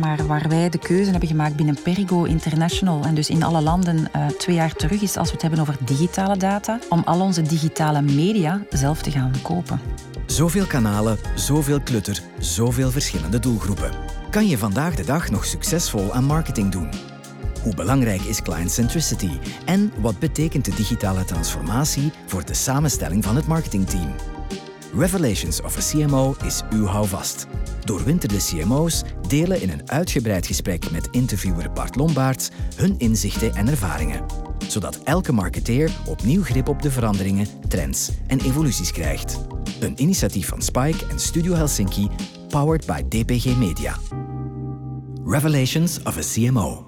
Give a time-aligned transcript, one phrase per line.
[0.00, 4.08] Maar waar wij de keuze hebben gemaakt binnen Perigo International en dus in alle landen
[4.16, 7.42] uh, twee jaar terug is als we het hebben over digitale data, om al onze
[7.42, 9.80] digitale media zelf te gaan kopen.
[10.26, 13.90] Zoveel kanalen, zoveel klutter, zoveel verschillende doelgroepen.
[14.30, 16.88] Kan je vandaag de dag nog succesvol aan marketing doen?
[17.62, 19.30] Hoe belangrijk is client centricity
[19.64, 24.14] en wat betekent de digitale transformatie voor de samenstelling van het marketingteam?
[24.94, 27.46] Revelations of a CMO is uw houvast.
[27.84, 34.24] Doorwinterde CMO's delen in een uitgebreid gesprek met interviewer Bart Lombaerts hun inzichten en ervaringen,
[34.68, 39.38] zodat elke marketeer opnieuw grip op de veranderingen, trends en evoluties krijgt.
[39.80, 42.08] Een initiatief van Spike en Studio Helsinki,
[42.48, 43.98] powered by DPG Media.
[45.24, 46.86] Revelations of a CMO.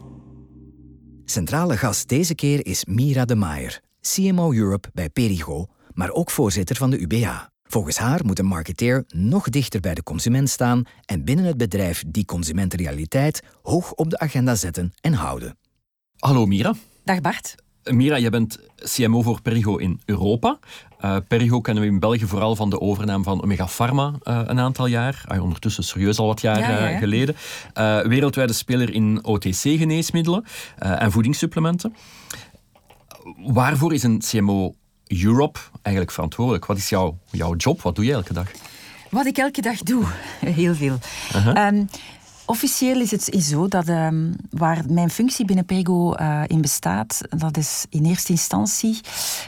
[1.25, 6.77] Centrale gast deze keer is Mira de Maier, CMO Europe bij Perigo, maar ook voorzitter
[6.77, 7.53] van de UBA.
[7.75, 12.05] Volgens haar moet een marketeer nog dichter bij de consument staan en binnen het bedrijf
[12.07, 15.59] die consumentenrealiteit hoog op de agenda zetten en houden.
[16.19, 16.75] Hallo Mira.
[17.05, 17.55] Dag Bart.
[17.85, 20.59] Mira, jij bent CMO voor Perigo in Europa.
[21.05, 24.61] Uh, Perigo kennen we in België vooral van de overname van Omega Pharma uh, een
[24.61, 25.25] aantal jaar.
[25.33, 26.99] Uh, ondertussen serieus al wat jaar ja, ja, ja.
[26.99, 27.37] geleden.
[28.09, 30.45] wereldwijde speler in OTC-geneesmiddelen
[30.79, 31.95] en voedingssupplementen.
[33.37, 34.75] Waarvoor is een CMO
[35.07, 36.67] Europe eigenlijk verantwoordelijk?
[36.67, 37.83] Wat is jouw, jouw job?
[37.83, 38.51] Wat doe je elke dag?
[39.11, 40.05] Wat ik elke dag doe?
[40.61, 40.99] Heel veel.
[41.33, 41.67] -huh.
[41.67, 41.89] um,
[42.47, 47.57] Officieel is het zo dat um, waar mijn functie binnen Perigo uh, in bestaat, dat
[47.57, 48.99] is in eerste instantie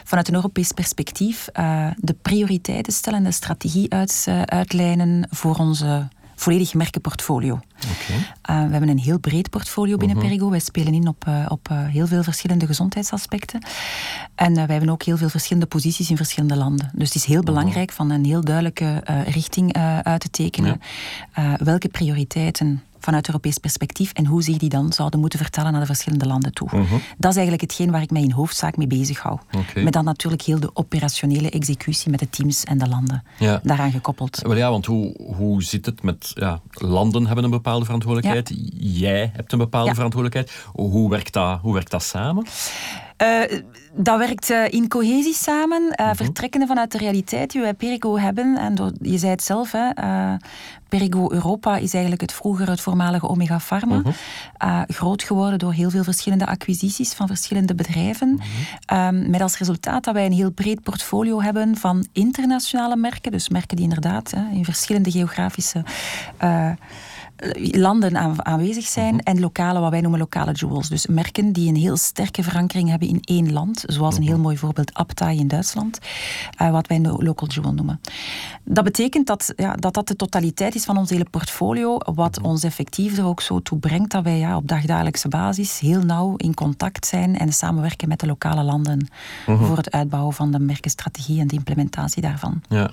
[0.03, 5.55] vanuit een Europees perspectief uh, de prioriteiten stellen en de strategie uit, uh, uitlijnen voor
[5.55, 6.07] onze
[6.39, 7.59] volledig merkenportfolio.
[7.75, 8.17] Okay.
[8.17, 10.25] Uh, we hebben een heel breed portfolio binnen mhm.
[10.25, 10.49] Perigo.
[10.49, 13.61] Wij spelen in op, uh, op heel veel verschillende gezondheidsaspecten.
[14.35, 16.91] En wij hebben ook heel veel verschillende posities in verschillende landen.
[16.93, 17.45] Dus het is heel mhm.
[17.45, 20.81] belangrijk van een heel duidelijke richting uit te tekenen.
[21.35, 21.57] Ja.
[21.63, 25.87] welke prioriteiten vanuit Europees perspectief en hoe zich die dan zouden moeten vertellen naar de
[25.87, 26.67] verschillende landen toe.
[26.73, 26.99] Uh -huh.
[27.17, 29.39] Dat is eigenlijk hetgeen waar ik mij in hoofdzaak mee bezig hou.
[29.51, 29.83] Okay.
[29.83, 33.59] Met dan natuurlijk heel de operationele executie met de teams en de landen ja.
[33.63, 34.39] daaraan gekoppeld.
[34.41, 36.31] Wel ja, want hoe, hoe zit het met...
[36.33, 38.55] Ja, landen hebben een bepaalde verantwoordelijkheid, ja.
[38.79, 40.65] jij hebt een bepaalde verantwoordelijkheid.
[40.73, 42.45] Hoe werkt dat, hoe werkt dat samen?
[43.23, 43.59] Uh,
[43.93, 48.17] dat werkt uh, in cohesie samen, uh, vertrekkende vanuit de realiteit die we bij Perigo
[48.17, 48.57] hebben.
[48.57, 49.89] En door, je zei het zelf, hè,
[50.89, 54.01] Perigo Europa is eigenlijk het vroeger het voormalige Omega Pharma.
[54.01, 54.85] -hmm.
[54.87, 58.29] groot geworden door heel veel verschillende acquisities van verschillende bedrijven.
[58.29, 58.39] Mm
[58.85, 59.29] -hmm.
[59.29, 63.31] met als resultaat dat wij een heel breed portfolio hebben van internationale merken.
[63.31, 65.83] Dus merken die inderdaad hè, in verschillende geografische
[67.71, 69.23] landen aan, aanwezig zijn mhm.
[69.23, 70.89] en lokale, wat wij noemen lokale jewels.
[70.89, 74.41] Dus merken die een heel sterke verankering hebben in één land, zoals een heel mhm.
[74.41, 75.99] mooi voorbeeld Aptai in Duitsland,
[76.61, 78.01] uh, wat wij een local jewel noemen.
[78.63, 82.47] Dat betekent dat, ja, dat dat de totaliteit is van ons hele portfolio, wat mhm.
[82.47, 86.35] ons effectief er ook zo toe brengt dat wij ja, op dagdagelijkse basis heel nauw
[86.35, 89.07] in contact zijn en samenwerken met de lokale landen
[89.45, 92.61] voor het uitbouwen van de merkenstrategie en de implementatie daarvan.
[92.69, 92.89] Ja.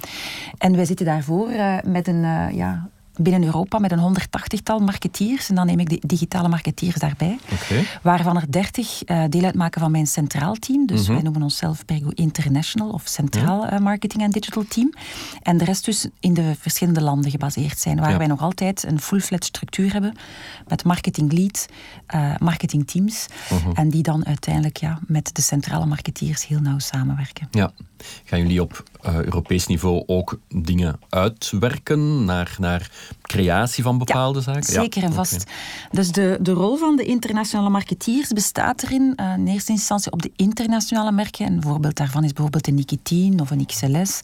[0.58, 5.48] En wij zitten daarvoor uh, met een ja, binnen Europa met een 180-tal marketeers.
[5.48, 7.38] En dan neem ik de digitale marketeers daarbij.
[7.52, 7.86] Okay.
[8.02, 10.86] Waarvan er 30 uh, deel uitmaken van mijn centraal team.
[10.86, 11.14] Dus mm -hmm.
[11.14, 14.92] wij noemen onszelf Pergo International of Centraal uh, Marketing en Digital Team.
[15.42, 18.00] En de rest dus in de verschillende landen gebaseerd zijn.
[18.00, 18.18] Waar ja.
[18.18, 20.16] wij nog altijd een full-fledged structuur hebben.
[20.68, 21.66] Met marketing lead,
[22.14, 23.26] uh, marketing teams.
[23.50, 23.72] Mm -hmm.
[23.72, 27.48] En die dan uiteindelijk ja, met de centrale marketeers heel nauw samenwerken.
[27.50, 27.72] Ja.
[28.24, 32.90] Gaan jullie op Europees niveau ook dingen uitwerken naar, naar
[33.22, 34.64] creatie van bepaalde ja, zaken?
[34.64, 35.42] Zeker en vast.
[35.42, 35.54] Okay.
[35.90, 40.22] Dus de, de rol van de internationale marketeers bestaat erin uh, in eerste instantie op
[40.22, 41.46] de internationale merken.
[41.46, 44.20] Een voorbeeld daarvan is bijvoorbeeld een Nicotine of een XLS.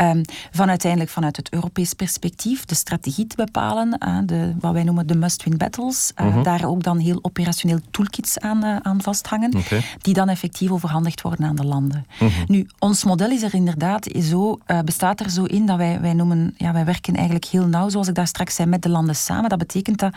[0.00, 4.84] Um, van uiteindelijk vanuit het Europees perspectief de strategie te bepalen, uh, de, wat wij
[4.84, 6.12] noemen de must-win battles.
[6.20, 6.44] Uh -huh.
[6.44, 9.82] Daar ook dan heel operationeel toolkits aan, aan vasthangen, okay.
[9.98, 12.06] die dan effectief overhandigd worden aan de landen.
[12.18, 12.30] -huh.
[12.46, 16.54] Nu, ons model is er inderdaad zo, bestaat er zo in dat wij, wij noemen,
[16.56, 19.48] ja, wij werken eigenlijk heel nauw, zoals ik daar straks zei, met de landen samen.
[19.48, 20.14] Dat betekent dat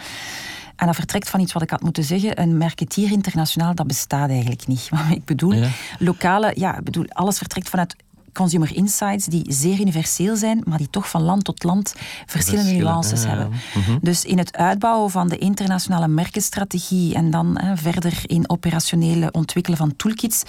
[0.75, 2.42] en dat vertrekt van iets wat ik had moeten zeggen.
[2.42, 4.89] Een marketeer internationaal, dat bestaat eigenlijk niet.
[4.92, 5.69] Maar ik bedoel, ja.
[6.00, 7.95] lokale, ja, ik bedoel, alles vertrekt vanuit
[8.35, 11.95] consumer insights die zeer universeel zijn, maar die toch van land tot land
[12.25, 13.37] verschillende nuances ja, ja.
[13.37, 13.59] hebben.
[13.75, 13.99] Mm -hmm.
[14.01, 19.77] Dus in het uitbouwen van de internationale merkenstrategie en dan hè, verder in operationele ontwikkelen
[19.77, 20.43] van toolkits,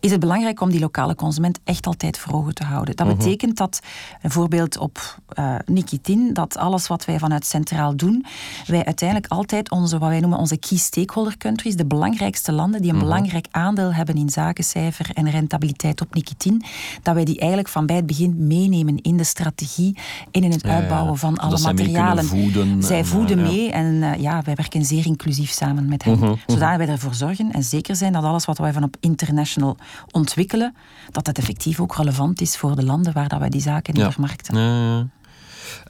[0.00, 2.96] is het belangrijk om die lokale consument echt altijd voor ogen te houden.
[2.96, 3.22] Dat mm -hmm.
[3.22, 3.80] betekent dat,
[4.22, 8.24] bijvoorbeeld op uh, Nikitin, dat alles wat wij vanuit Centraal doen,
[8.66, 12.90] wij uiteindelijk altijd onze, wat wij noemen onze key stakeholder countries, de belangrijkste landen die
[12.90, 13.10] een mm -hmm.
[13.10, 16.62] belangrijk aandeel hebben in zakencijfer en rentabiliteit op Nikitin,
[17.02, 19.96] dat wij wij die eigenlijk van bij het begin meenemen in de strategie
[20.30, 22.24] en in het uitbouwen van alle materialen.
[22.24, 26.18] Voeden zij voeden mee en ja, wij werken zeer inclusief samen met hen.
[26.18, 29.76] Mhm, zodat wij ervoor zorgen en zeker zijn dat alles wat wij van op international
[30.10, 30.74] ontwikkelen,
[31.10, 34.10] dat dat effectief ook relevant is voor de landen waar dat wij die zaken in
[34.10, 34.54] vermarkten.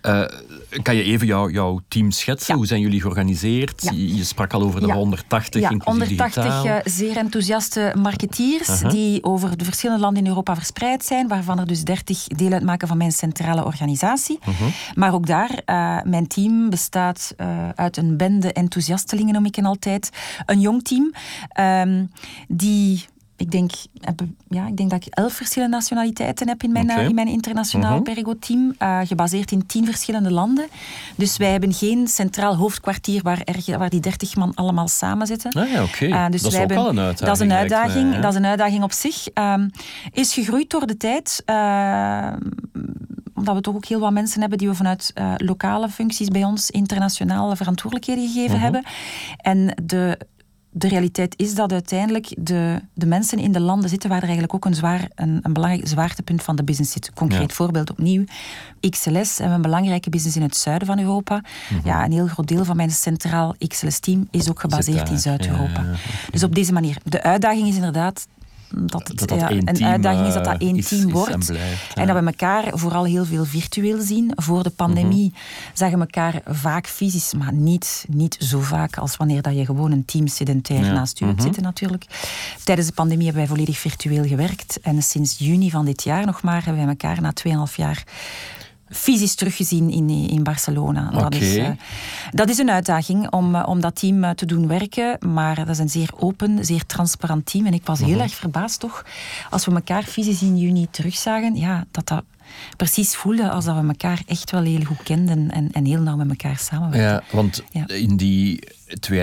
[0.03, 0.25] Uh,
[0.83, 2.55] kan je even jou, jouw team schetsen?
[2.55, 3.83] Hoe zijn jullie georganiseerd?
[3.95, 9.65] Je sprak al over de 180 ja, 180 uh, zeer enthousiaste marketeers die over de
[9.65, 13.65] verschillende landen in Europa verspreid zijn, waarvan er dus 30 deel uitmaken van mijn centrale
[13.65, 14.39] organisatie.
[14.49, 14.69] Uh-huh.
[14.95, 17.35] Maar ook daar, uh, mijn team bestaat
[17.75, 20.11] uit een bende enthousiastelingen, noem ik hen altijd.
[20.47, 21.13] Een jong team
[21.61, 22.11] um,
[22.49, 23.05] die
[23.45, 23.71] ik denk,
[24.49, 27.07] ja, ik denk dat ik elf verschillende nationaliteiten heb in mijn, okay.
[27.07, 30.67] in mijn internationaal uh Perigo-team, uh, gebaseerd in tien verschillende landen.
[31.17, 35.53] Dus wij hebben geen centraal hoofdkwartier waar, er, waar die dertig man allemaal samen zitten.
[35.53, 36.07] Ah, ja, oké.
[36.07, 37.27] Uh, dus dat is hebben, ook een uitdaging.
[37.27, 39.27] Dat is een uitdaging, dat is een uitdaging op zich.
[39.35, 39.55] Uh,
[40.13, 41.43] is gegroeid door de tijd
[43.35, 46.45] omdat we toch ook heel wat mensen hebben die we vanuit uh, lokale functies bij
[46.45, 48.63] ons internationale verantwoordelijkheden gegeven uh -huh.
[48.63, 48.85] hebben.
[49.37, 50.19] En de
[50.77, 54.55] de realiteit is dat uiteindelijk de, de mensen in de landen zitten waar er eigenlijk
[54.55, 57.13] ook een, zwaar, een, een belangrijk zwaartepunt van de business zit.
[57.13, 58.25] Concreet voorbeeld opnieuw.
[58.91, 61.43] XLS hebben een belangrijke business in het zuiden van Europa.
[61.71, 61.87] Mhm.
[61.87, 65.85] Ja, een heel groot deel van mijn centraal XLS-team is ook gebaseerd in Zuid-Europa.
[66.31, 66.97] Dus op deze manier.
[67.05, 68.27] De uitdaging is inderdaad
[68.77, 71.51] dat het ja, een uitdaging is dat dat één team wordt.
[71.95, 74.33] En, dat we elkaar vooral heel veel virtueel zien.
[74.35, 75.43] Voor de pandemie mm
[75.73, 79.93] zagen we elkaar vaak fysisch, maar niet, niet zo vaak als wanneer dat je gewoon
[79.93, 81.47] een team sedentair naast je hebt mhm.
[81.47, 82.07] zitten natuurlijk.
[82.65, 84.81] Tijdens de pandemie hebben wij volledig virtueel gewerkt.
[84.83, 87.33] En sinds juni van dit jaar nog maar hebben wij elkaar na
[87.69, 88.05] 2,5 jaar
[88.95, 91.11] fysisch teruggezien in, in Barcelona.
[91.11, 91.69] Dat, is, uh,
[92.31, 95.69] dat is een uitdaging om, uh, om dat team uh, te doen werken, maar dat
[95.69, 97.67] is een zeer open, zeer transparant team.
[97.67, 98.21] En ik was heel mhm.
[98.21, 99.05] erg verbaasd toch,
[99.51, 102.25] als we elkaar fysisch in juni terugzagen, ja, dat dat
[102.77, 106.17] precies voelde als dat we elkaar echt wel heel goed kenden en, en heel nauw
[106.17, 107.27] met elkaar samenwerken.
[107.31, 108.69] Ja, want in die
[109.11, 109.17] 2,5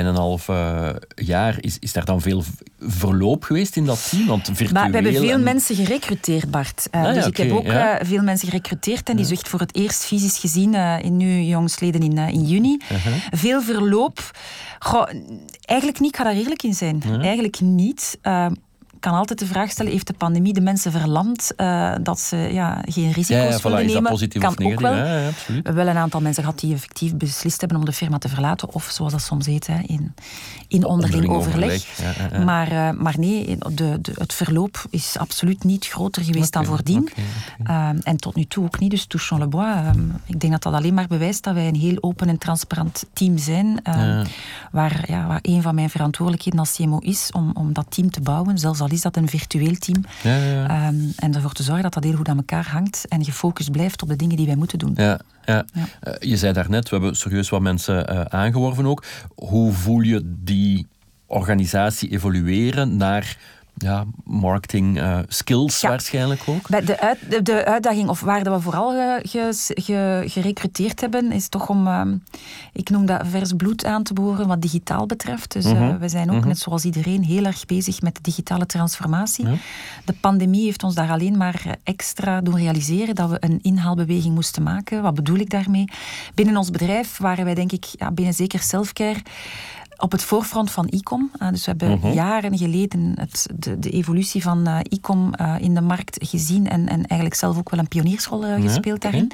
[0.49, 2.43] uh, jaar is, is daar dan veel
[2.79, 4.27] verloop geweest in dat team?
[4.27, 6.87] Want virtueel maar we hebben veel mensen gerecruiteerd, Bart.
[6.91, 9.59] Uh, ah, dus ik heb ook uh, veel mensen gerecruiteerd en die is echt voor
[9.59, 12.79] het eerst fysisch gezien in nu jongsleden in, in juni.
[12.87, 13.13] -huh.
[13.31, 14.31] Veel verloop.
[14.79, 15.07] Goh,
[15.61, 17.03] eigenlijk niet, ik ga daar eerlijk in zijn.
[17.21, 18.17] Eigenlijk niet
[19.01, 22.81] kan altijd de vraag stellen, heeft de pandemie de mensen verlamd uh, dat ze ja,
[22.85, 24.11] geen risico's ja, ja, willen nemen?
[24.11, 24.87] positief kan of negatief?
[24.87, 25.05] ook wel.
[25.05, 25.45] Ja, absoluut.
[25.47, 28.29] We hebben wel een aantal mensen gehad die effectief beslist hebben om de firma te
[28.29, 30.13] verlaten, of zoals dat soms heet, hè, in,
[30.67, 31.85] in onderling, overleg.
[31.87, 32.45] overleg.
[32.45, 36.75] Maar, uh, maar nee, de, de, het verloop is absoluut niet groter geweest okay, dan
[36.75, 37.09] voordien.
[37.11, 37.25] Okay,
[37.59, 37.93] okay.
[37.93, 39.95] Uh, en tot nu toe ook niet, dus touchons le bois.
[40.25, 43.37] Ik denk dat dat alleen maar bewijst dat wij een heel open en transparant team
[43.37, 43.81] zijn,
[44.71, 48.21] waar, ja, waar een van mijn verantwoordelijkheden als CMO is om, om dat team te
[48.21, 50.03] bouwen, zelfs al is dat een virtueel team.
[50.23, 50.87] Ja, ja.
[50.87, 54.01] Um, en ervoor te zorgen dat dat heel goed aan elkaar hangt en gefocust blijft
[54.01, 54.93] op de dingen die wij moeten doen.
[54.95, 55.65] Ja, ja.
[55.73, 55.85] ja.
[56.07, 59.03] Uh, je zei daarnet, we hebben serieus wat mensen uh, aangeworven ook.
[59.35, 60.87] Hoe voel je die
[61.25, 63.37] organisatie evolueren naar
[63.81, 66.69] ja, marketing uh, skills waarschijnlijk ook.
[66.69, 68.89] Bij de, uit, de, de, uitdaging, of waar we vooral
[69.23, 72.01] ge, ge, gerecruiteerd hebben, is toch om, uh,
[72.73, 75.51] ik noem dat vers bloed aan te boren wat digitaal betreft.
[75.51, 75.99] Dus uh, mm -hmm.
[75.99, 76.47] we zijn ook, mm -hmm.
[76.47, 79.47] net zoals iedereen, heel erg bezig met de digitale transformatie.
[79.47, 79.55] Ja.
[80.05, 84.63] De pandemie heeft ons daar alleen maar extra doen realiseren dat we een inhaalbeweging moesten
[84.63, 85.01] maken.
[85.01, 85.85] Wat bedoel ik daarmee?
[86.35, 89.19] Binnen ons bedrijf waren wij, denk ik, ja, binnen zeker selfcare
[90.01, 91.31] op het voorfront van e-com.
[91.41, 92.13] Uh, dus we hebben uh -huh.
[92.13, 96.87] jaren geleden het, de, de, evolutie van uh, e-com uh, in de markt gezien en,
[96.87, 99.31] en eigenlijk zelf ook wel een pioniersrol ja, gespeeld daarin.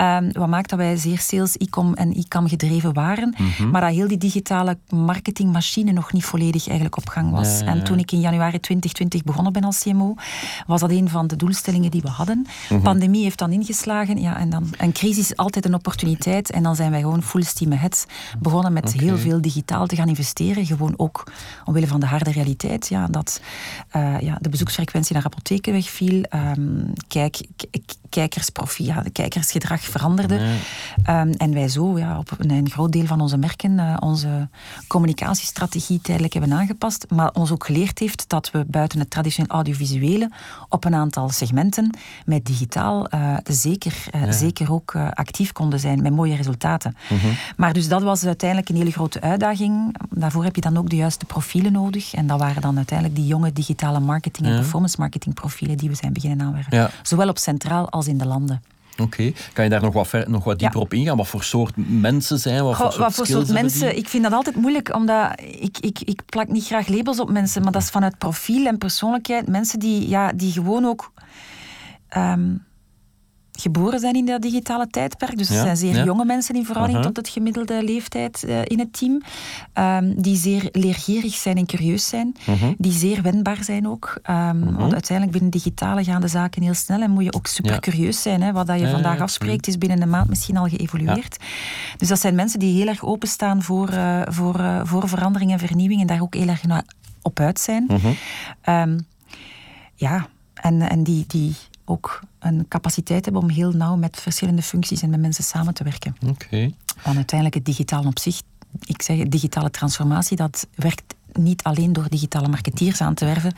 [0.00, 3.58] Um, wat maakt dat wij zeer sales, e-com en e-com gedreven waren, -huh.
[3.58, 3.70] Mhm.
[3.70, 7.60] maar dat heel die digitale marketingmachine nog niet volledig eigenlijk op gang was.
[7.60, 10.14] Ja, en toen ik in januari 2020 begonnen ben als CMO,
[10.66, 12.46] was dat een van de doelstellingen die we hadden.
[12.82, 16.76] Pandemie heeft dan ingeslagen, ja, en dan een crisis is altijd een opportuniteit en dan
[16.76, 18.06] zijn wij gewoon full steam ahead
[18.40, 19.06] begonnen met okay.
[19.06, 20.66] heel veel digitaal te gaan investeren.
[20.66, 21.32] Gewoon ook
[21.64, 22.88] omwille van de harde realiteit.
[22.88, 23.40] Ja, dat
[23.96, 26.24] uh, ja, de bezoeksfrequentie naar apotheken wegviel.
[26.34, 27.40] Um, kijk,
[28.08, 30.34] kijkersprofiel, ja, de kijkersgedrag veranderde.
[30.34, 30.58] Nee.
[31.20, 34.48] Um, en wij zo ja, op een, een, groot deel van onze merken uh, onze
[34.86, 37.06] communicatiestrategie tijdelijk hebben aangepast.
[37.08, 40.30] Maar ons ook geleerd heeft dat we buiten het traditioneel audiovisuele
[40.68, 44.32] op een aantal segmenten met digitaal uh, zeker, ja.
[44.32, 46.96] zeker ook actief konden zijn met mooie resultaten.
[47.08, 47.36] Mm -hmm.
[47.56, 49.71] Maar dus dat was uiteindelijk een hele grote uitdaging.
[50.10, 52.14] Daarvoor heb je dan ook de juiste profielen nodig.
[52.14, 54.58] En dat waren dan uiteindelijk die jonge digitale marketing en ja.
[54.58, 56.76] performance marketing profielen die we zijn beginnen aanwerken.
[56.76, 56.90] Ja.
[57.02, 58.62] Zowel op centraal als in de landen.
[58.92, 59.34] Oké, okay.
[59.52, 60.84] kan je daar nog wat, ver, nog wat dieper ja.
[60.84, 61.16] op ingaan?
[61.16, 62.64] Wat voor soort mensen zijn?
[62.64, 63.88] Wat voor soort, wat voor soort mensen?
[63.88, 63.98] Die?
[63.98, 67.62] Ik vind dat altijd moeilijk, omdat ik, ik, ik plak niet graag labels op mensen,
[67.62, 69.48] maar dat is vanuit profiel en persoonlijkheid.
[69.48, 71.12] Mensen die, ja, die gewoon ook
[72.08, 72.54] ehm,
[73.58, 75.38] geboren zijn in dat digitale tijdperk.
[75.38, 78.92] Dus het zijn zeer jonge mensen in verhouding tot het gemiddelde leeftijd uh, in het
[78.92, 79.22] team.
[79.74, 82.36] Um, die zeer leergierig zijn en curieus zijn.
[82.46, 82.72] Mhm.
[82.78, 84.20] Die zeer wendbaar zijn ook.
[84.30, 87.80] Um, Want uiteindelijk binnen digitale gaan de zaken heel snel en moet je ook super
[87.80, 88.42] curieus zijn.
[88.42, 88.52] Hè.
[88.52, 91.36] Wat dat je vandaag afspreekt is binnen een maand misschien al geëvolueerd.
[91.96, 95.58] Dus dat zijn mensen die heel erg openstaan voor, uh, voor, uh, voor verandering en
[95.58, 96.62] vernieuwing en daar ook heel erg
[97.22, 97.86] op uit zijn.
[98.68, 99.06] Um,
[99.94, 101.54] ja, en, en die, die
[101.84, 105.84] ook een capaciteit hebben om heel nauw met verschillende functies en met mensen samen te
[105.84, 106.16] werken.
[106.22, 106.44] Oké.
[106.44, 106.74] Okay.
[107.02, 108.42] Uiteindelijk het digitale op zich,
[108.80, 113.54] ik zeg digitale transformatie, dat werkt niet alleen door digitale marketeers aan te werven.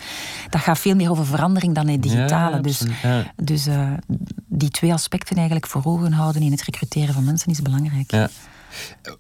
[0.51, 2.61] Dat gaat veel meer over verandering dan het digitale.
[2.61, 2.83] dus
[3.37, 3.93] dus uh,
[4.47, 8.11] die twee aspecten eigenlijk voor ogen houden in het recruteren van mensen is belangrijk.
[8.11, 8.29] Ja.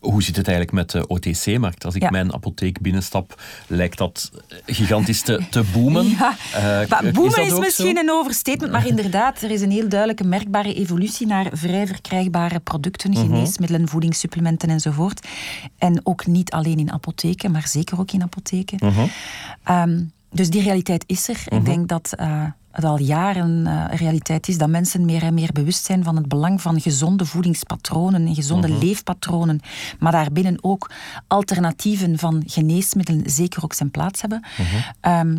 [0.00, 1.84] Hoe zit het eigenlijk met de OTC-markt?
[1.84, 4.30] Als ik mijn apotheek binnenstap, lijkt dat
[4.66, 6.06] gigantisch te, te boomen.
[6.54, 10.24] Ja, uh, boomen is, is misschien een overstatement, maar inderdaad, er is een heel duidelijke
[10.24, 13.20] merkbare evolutie naar vrij verkrijgbare producten, mhm.
[13.20, 15.26] geneesmiddelen, voedingssupplementen enzovoort.
[15.78, 18.78] En ook niet alleen in apotheken, maar zeker ook in apotheken.
[18.80, 19.06] Mhm.
[19.64, 20.00] Ehm,
[20.34, 21.42] dus die realiteit is er.
[21.44, 21.64] Ik mhm.
[21.64, 25.84] denk dat uh, het al jaren uh, realiteit is dat mensen meer en meer bewust
[25.84, 28.78] zijn van het belang van gezonde voedingspatronen en gezonde mhm.
[28.78, 29.60] leefpatronen,
[29.98, 30.90] maar daarbinnen ook
[31.26, 34.44] alternatieven van geneesmiddelen zeker ook zijn plaats hebben.
[34.58, 34.76] Mhm.
[35.00, 35.36] Ehm,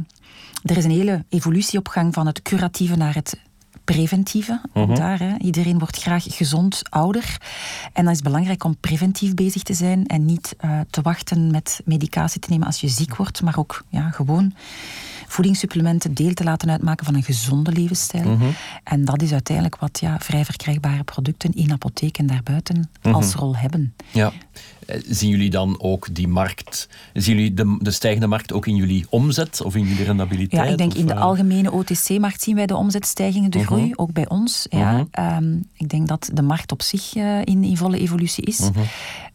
[0.64, 3.40] er is een hele evolutie op gang van het curatieve naar het
[3.86, 4.62] preventieve.
[4.74, 4.98] Ook mhm.
[4.98, 5.38] daar, hè.
[5.38, 7.38] Iedereen wordt graag gezond ouder.
[7.94, 11.52] En dan is het belangrijk om preventief bezig te zijn en niet uh, te wachten
[11.52, 14.54] met medicatie te nemen als je ziek wordt, maar ook ja, gewoon
[15.28, 18.30] voedingssupplementen deel te laten uitmaken van een gezonde levensstijl.
[18.30, 18.46] Mhm.
[18.84, 23.16] En dat is uiteindelijk wat ja, vrij verkrijgbare producten in apotheken en daarbuiten mhm.
[23.16, 23.94] als rol hebben.
[24.12, 24.32] Ja.
[24.86, 28.76] Eh, zien jullie dan ook die markt, zien jullie de, de stijgende markt ook in
[28.76, 30.66] jullie omzet of in jullie rendabiliteit?
[30.66, 31.22] Ja, ik denk in de eh?
[31.22, 33.68] algemene OTC-markt zien wij de omzetstijgingen, de mhm.
[33.68, 34.66] groei, ook bij ons.
[34.70, 35.06] Ja.
[35.12, 38.70] Ehm, ik denk dat de markt op zich uh, in, in volle evolutie is.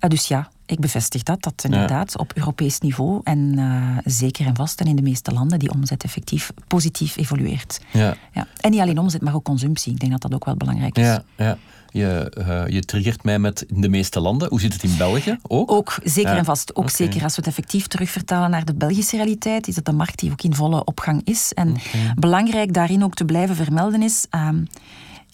[0.08, 4.80] dus ja, ik bevestig dat, dat inderdaad op Europees niveau en uh, zeker en vast
[4.80, 7.80] en in de meeste landen die omzet effectief positief evolueert.
[7.92, 8.16] Ja.
[8.32, 8.46] Ja.
[8.60, 9.92] En niet alleen omzet, maar ook consumptie.
[9.92, 11.04] Ik denk dat dat ook wel belangrijk is.
[11.04, 11.58] Ja, ja.
[11.92, 14.48] Je, uh, je triggert mij met de meeste landen.
[14.48, 15.70] Hoe zit het in België ook?
[15.70, 16.76] Ook, zeker en vast.
[16.76, 20.18] Ook zeker als we het effectief terugvertalen naar de Belgische realiteit, is het een markt
[20.18, 21.52] die ook in volle opgang is.
[21.52, 21.76] En
[22.14, 24.26] belangrijk daarin ook te blijven vermelden is...
[24.34, 24.48] Uh,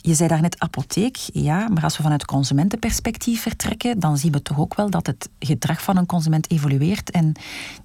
[0.07, 4.59] je zei daarnet apotheek, ja, maar als we vanuit consumentenperspectief vertrekken, dan zien we toch
[4.59, 7.33] ook wel dat het gedrag van een consument evolueert en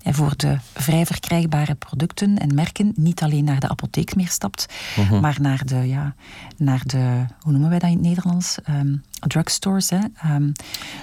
[0.04, 4.66] voor de vrij verkrijgbare producten en merken niet alleen naar de apotheek meer stapt,
[4.98, 5.20] mhm.
[5.20, 6.16] maar naar de, ja,
[6.58, 8.58] naar de, hoe noemen wij dat in het Nederlands?
[8.70, 10.00] Um, drugstores, hè?
[10.25, 10.51] Um,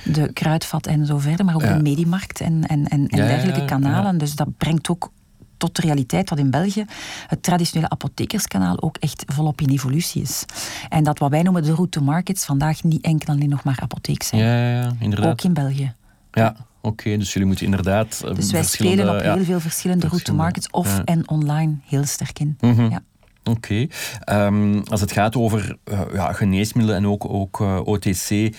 [0.04, 4.18] de kruidvat en zo verder, maar ook de mediemarkt en, en, en, en dergelijke kanalen.
[4.18, 5.10] Dus dat brengt ook
[5.58, 6.84] tot de realiteit dat in België
[7.26, 10.44] het traditionele apothekerskanaal ook echt volop in evolutie is.
[10.88, 13.78] En dat wat wij noemen de route to markets vandaag niet enkel alleen nog maar
[13.80, 14.42] apotheek zijn.
[14.42, 15.30] Ja, ja, inderdaad.
[15.30, 15.94] Ook in België.
[16.32, 17.16] Ja, oké.
[17.16, 18.22] dus jullie moeten inderdaad.
[18.24, 22.04] Uh, dus wij spelen op heel veel verschillende route to markets of en online heel
[22.04, 22.56] sterk in.
[22.60, 22.90] Mhm.
[22.90, 23.02] ja.
[23.44, 23.86] Oké.
[24.20, 28.54] Ehm, als het gaat over uh, ja, geneesmiddelen en ook, ook uh, OTC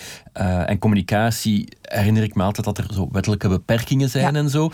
[0.65, 4.71] en communicatie, herinner ik me altijd dat er zo wettelijke beperkingen zijn en zo.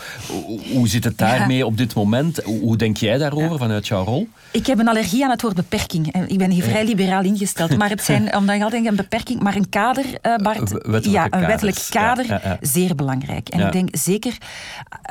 [0.73, 2.43] Hoe, zit het daarmee op dit moment?
[2.43, 4.27] Hoe, denk jij daarover vanuit jouw rol?
[4.51, 6.27] Ik heb een allergie aan het woord beperking.
[6.27, 7.77] Ik ben hier vrij liberaal ingesteld.
[7.77, 11.05] Maar het zijn, omdat je altijd een beperking, maar een kader, uh, Bart.
[11.05, 13.49] ja, een wettelijk kader, zeer belangrijk.
[13.49, 14.37] En ik denk zeker,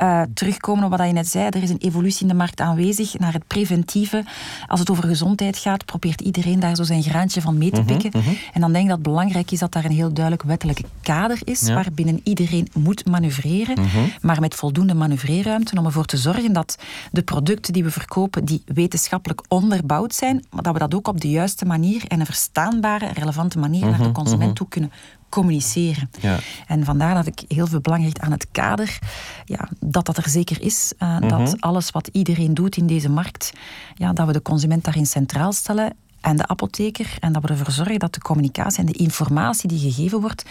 [0.02, 3.18] uh, terugkomen op wat je net zei, er is een evolutie in de markt aanwezig
[3.18, 4.25] naar het preventieve.
[4.66, 7.87] Als het over gezondheid gaat, probeert iedereen daar zo zijn graantje van mee te mhm,
[7.87, 8.20] pikken.
[8.20, 8.34] Mhm.
[8.52, 11.38] En dan denk ik dat het belangrijk is dat daar een heel duidelijk wettelijk kader
[11.44, 13.99] is, waarbinnen iedereen moet manoeuvreren, mhm.
[14.21, 16.79] maar met voldoende manoeuvreerruimte om ervoor te zorgen dat
[17.13, 21.21] de producten die we verkopen, die wetenschappelijk onderbouwd zijn, maar dat we dat ook op
[21.21, 24.93] de juiste manier en een verstaanbare, relevante manier naar de consument toe kunnen
[25.29, 26.11] communiceren.
[26.21, 26.39] Ja.
[26.67, 28.99] En vandaar dat ik heel veel belang hecht aan het kader.
[29.45, 30.93] Ja, dat dat er zeker is.
[30.99, 31.55] Uh, Dat mhm.
[31.59, 33.53] alles wat iedereen doet in deze markt,
[33.95, 37.16] ja, dat we de consument daarin centraal stellen en de apotheker.
[37.21, 40.45] En dat we ervoor zorgen dat de communicatie en de informatie die gegeven wordt,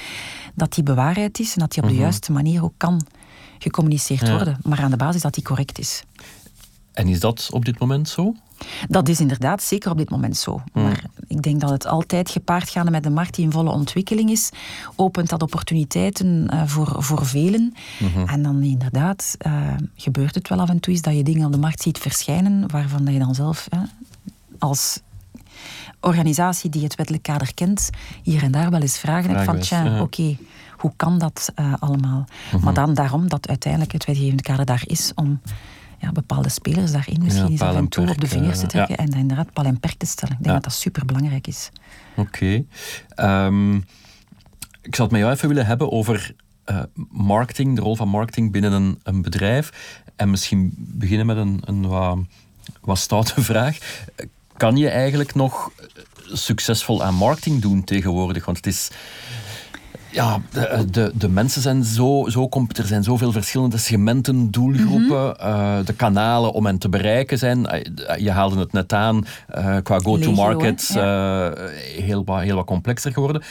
[0.53, 2.03] dat die bewaarheid is en dat die op de mhm.
[2.03, 3.05] juiste manier ook kan
[3.59, 4.57] gecommuniceerd worden.
[4.63, 6.03] Maar aan de basis dat die correct is.
[6.93, 8.35] En is dat op dit moment zo?
[8.87, 10.61] Dat is inderdaad zeker op dit moment zo.
[10.73, 10.83] Hmm.
[10.83, 14.29] Maar ik denk dat het altijd gepaard gaande met een markt die in volle ontwikkeling
[14.29, 14.49] is,
[14.95, 17.73] opent dat opportuniteiten uh, voor, voor velen.
[17.99, 18.27] Mhm.
[18.27, 21.51] En dan inderdaad uh, gebeurt het wel af en toe is dat je dingen op
[21.51, 23.67] de markt ziet verschijnen waarvan je dan zelf
[24.59, 24.99] als
[26.03, 27.89] organisatie die het wettelijk kader kent,
[28.23, 30.37] hier en daar wel eens vragen hebt van, tja, oké,
[30.77, 32.25] hoe kan dat uh, allemaal?
[32.51, 32.63] Mhm.
[32.63, 35.41] Maar dan daarom dat uiteindelijk het wetgevende kader daar is om
[35.99, 39.11] ja, bepaalde spelers daarin misschien eens af en toe op de vingers te trekken en
[39.11, 40.35] inderdaad pal en perk te stellen.
[40.37, 41.69] Ik denk dat dat super belangrijk is.
[42.15, 42.63] Oké.
[43.09, 43.75] Ehm,
[44.81, 48.51] ik zou het met jou even willen hebben over uh, marketing, de rol van marketing
[48.51, 50.01] binnen een, een bedrijf.
[50.15, 52.17] En misschien beginnen met een, een wat,
[52.81, 53.77] wat stoute vraag.
[54.63, 55.71] Kan je eigenlijk nog
[56.31, 58.45] succesvol aan marketing doen tegenwoordig?
[58.45, 58.89] Want het is
[60.11, 65.27] ja, de, de, de, mensen zijn zo, zo Er zijn zoveel verschillende segmenten, doelgroepen.
[65.27, 65.39] Mhm.
[65.39, 67.65] Eh, de kanalen om hen te bereiken zijn.
[67.65, 69.25] Eh, je haalde het net aan.
[69.55, 70.87] Uh, qua go-to-market
[71.97, 73.43] heel, wat, heel wat complexer geworden.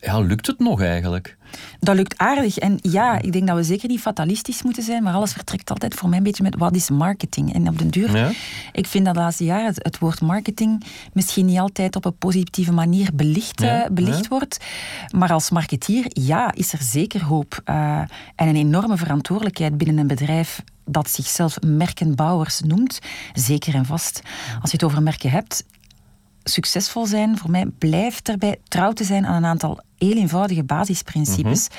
[0.00, 1.36] Ja, lukt het nog eigenlijk?
[1.80, 2.58] Dat lukt aardig.
[2.58, 5.94] En ja, ik denk dat we zeker niet fatalistisch moeten zijn, maar alles vertrekt altijd
[5.94, 7.54] voor mij een beetje met wat is marketing.
[7.54, 8.30] En op den duur, ja.
[8.72, 12.72] ik vind dat de laatste jaren het, woord marketing misschien niet altijd op een positieve
[12.72, 14.58] manier belicht, belicht wordt.
[15.10, 17.60] Maar als marketeer, ja, is er zeker hoop.
[17.64, 17.98] Uh,
[18.34, 22.98] en een enorme verantwoordelijkheid binnen een bedrijf dat zichzelf merkenbouwers noemt,
[23.32, 24.22] zeker en vast.
[24.60, 25.64] Als je het over merken hebt,
[26.48, 31.68] succesvol zijn, voor mij blijft erbij trouw te zijn aan een aantal heel eenvoudige basisprincipes.
[31.68, 31.78] Mhm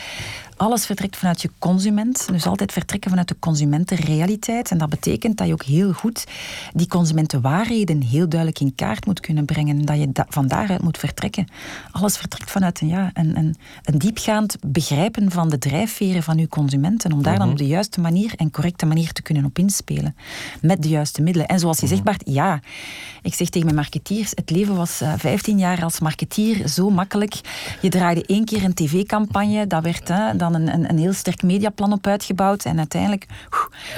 [0.60, 2.28] alles vertrekt vanuit je consument.
[2.32, 4.72] Dus altijd vertrekken vanuit de consumentenrealiteit.
[4.72, 6.28] En dat betekent dat je ook heel goed
[6.74, 9.78] die consumentenwaarheden heel duidelijk in kaart moet kunnen brengen.
[9.78, 11.48] En dat je da van daaruit moet vertrekken.
[11.92, 16.48] Alles vertrekt vanuit een, ja, een, een, een diepgaand begrijpen van de drijfveren van je
[16.48, 17.12] consumenten.
[17.12, 17.52] Om daar dan mhm.
[17.52, 20.16] op de juiste manier en correcte manier te kunnen op inspelen.
[20.62, 21.48] Met de juiste middelen.
[21.48, 22.10] En zoals je zegt, mhm.
[22.10, 22.60] Bart, ja.
[23.22, 26.90] Ik zeg tegen mijn marketeers, het leven was uh, eh, 15 jaar als marketeer zo
[26.90, 27.34] makkelijk.
[27.82, 30.08] Je draaide één keer een tv-campagne, dat werd...
[30.08, 32.66] Hè, dan een, een, een heel sterk mediaplan op uitgebouwd.
[32.66, 33.26] En uiteindelijk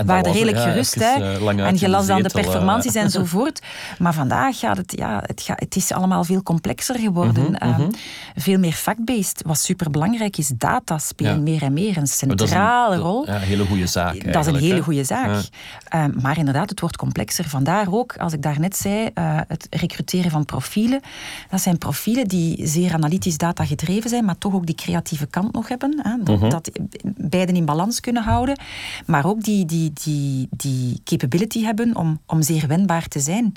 [0.05, 0.95] waren er redelijk gerust.
[0.95, 1.13] hè.
[1.13, 3.61] Eh, en je las dan de performanties uh, enzovoort.
[3.99, 7.43] Maar vandaag gaat het, ja, het, gaat, het is allemaal veel complexer geworden.
[7.43, 7.89] Mhm, ehm, mhm.
[8.35, 9.41] veel meer fact-based.
[9.45, 13.25] Wat superbelangrijk is, data spelen meer en meer een centrale rol.
[13.25, 14.33] Ja, een hele goede zaak.
[14.33, 15.43] Dat is een hele goede zaak.
[15.87, 17.49] Ehm, maar inderdaad, het wordt complexer.
[17.49, 21.01] Vandaar ook, als ik daarnet zei, uh, het recruteren van profielen.
[21.49, 25.53] Dat zijn profielen die zeer analytisch data gedreven zijn, maar toch ook die creatieve kant
[25.53, 25.99] nog hebben.
[26.03, 26.23] Hè.
[26.23, 26.49] Dat, mhm.
[26.49, 26.71] dat
[27.17, 28.59] beiden in balans kunnen houden.
[29.05, 33.51] Maar ook die, die, die, die capability hebben om, om zeer wendbaar te zijn.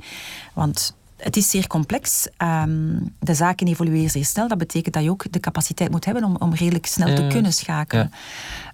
[0.52, 2.28] Want het is zeer complex.
[2.36, 4.48] Ehm, de zaken evolueren zeer snel.
[4.48, 7.52] Dat betekent dat je ook de capaciteit moet hebben om, om redelijk snel te kunnen
[7.52, 8.12] schakelen.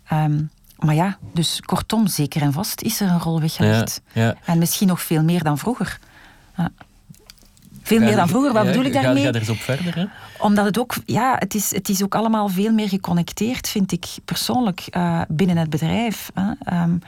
[0.08, 0.42] Ehm,
[0.78, 4.02] maar ja, dus kortom, zeker en vast is er een rol weggelegd.
[4.44, 5.98] En misschien nog veel meer dan vroeger.
[7.90, 8.52] Veel meer dan vroeger.
[8.52, 9.24] Wat bedoel ik daarmee?
[9.24, 9.94] Ga, ga er eens op verder.
[9.94, 10.04] Hè?
[10.38, 14.06] Omdat het ook, ja, het is, het is ook allemaal veel meer geconnecteerd, vind ik
[14.24, 16.30] persoonlijk, uh, binnen het bedrijf.
[16.34, 16.82] Hè.
[16.82, 16.98] Um,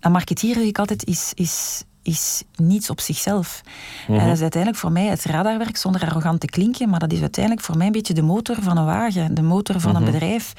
[0.00, 3.62] een marketeer, zeg ik altijd, is, is is niets op zichzelf.
[4.06, 4.24] En mhm.
[4.24, 7.64] dat is uiteindelijk voor mij het radarwerk, zonder arrogant te klinken, maar dat is uiteindelijk
[7.64, 10.12] voor mij een beetje de motor van een wagen, de motor van een mhm.
[10.12, 10.52] bedrijf.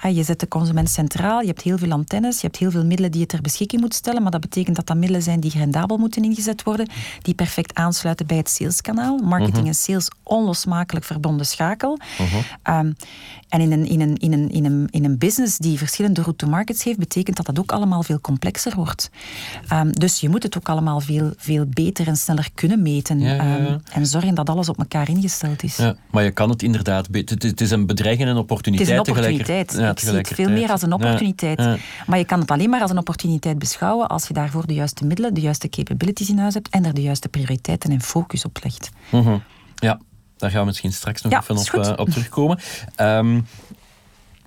[0.00, 2.84] Ah, je zet de consument centraal, je hebt heel veel antennes, je hebt heel veel
[2.84, 5.52] middelen die je ter beschikking moet stellen, maar dat betekent dat dat middelen zijn die
[5.54, 6.88] rendabel moeten ingezet worden,
[7.22, 9.18] die perfect aansluiten bij het saleskanaal.
[9.18, 9.66] Marketing mhm.
[9.66, 11.98] en sales onlosmakelijk verbonden schakel.
[12.70, 12.96] Um,
[13.48, 16.46] en in een, in, een, in, een, in, een, in een business die verschillende route
[16.46, 19.10] markets heeft, betekent dat dat ook allemaal veel complexer wordt.
[19.72, 23.20] Um, dus je moet het ook allemaal veel, veel beter en sneller kunnen meten.
[23.22, 25.76] Um, en zorgen dat alles op elkaar ingesteld is.
[25.76, 27.08] Ja, maar je kan het inderdaad...
[27.12, 29.72] Het is een bedreiging en een opportuniteit Het is een opportuniteit.
[29.72, 31.78] Ja, Ik zie het veel meer als een opportuniteit.
[32.06, 35.04] Maar je kan het alleen maar als een opportuniteit beschouwen als je daarvoor de juiste
[35.04, 38.58] middelen, de juiste capabilities in huis hebt en er de juiste prioriteiten en focus op
[38.62, 38.90] legt.
[39.10, 39.42] Mm
[39.74, 40.00] Ja,
[40.36, 42.58] daar gaan we misschien straks nog even op, uh, op, terugkomen.
[43.00, 43.46] Um,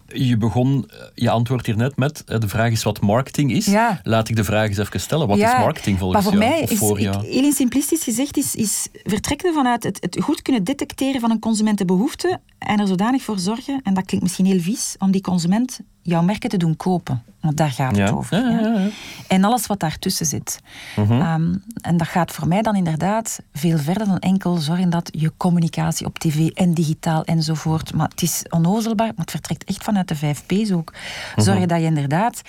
[0.07, 3.65] je begon eh, je antwoord hier net met eh, de vraag is wat marketing is.
[3.65, 3.99] Ja.
[4.03, 5.27] Laat ik de vraag eens even stellen.
[5.27, 6.51] Wat is marketing volgens maar voor jou?
[6.51, 7.25] Mij is, voor jou?
[7.25, 11.39] Ik, heel simplistisch gezegd is, is vertrekken vanuit het, het goed kunnen detecteren van een
[11.39, 15.79] consumentenbehoefte en er zodanig voor zorgen, en dat klinkt misschien heel vies, om die consument
[16.07, 17.23] jouw merken te doen kopen.
[17.39, 18.37] Want daar gaat het over.
[18.37, 18.87] Ja, ja,
[19.27, 20.59] en alles wat daartussen zit.
[20.95, 21.11] Mhm.
[21.11, 25.31] Ehm, en dat gaat voor mij dan inderdaad veel verder dan enkel zorgen dat je
[25.37, 27.93] communicatie op tv en digitaal enzovoort.
[27.93, 30.91] Maar het is onnozelbaar, maar het vertrekt echt vanuit de 5 P's ook.
[30.91, 31.41] Mhm.
[31.41, 32.41] Zorgen dat je inderdaad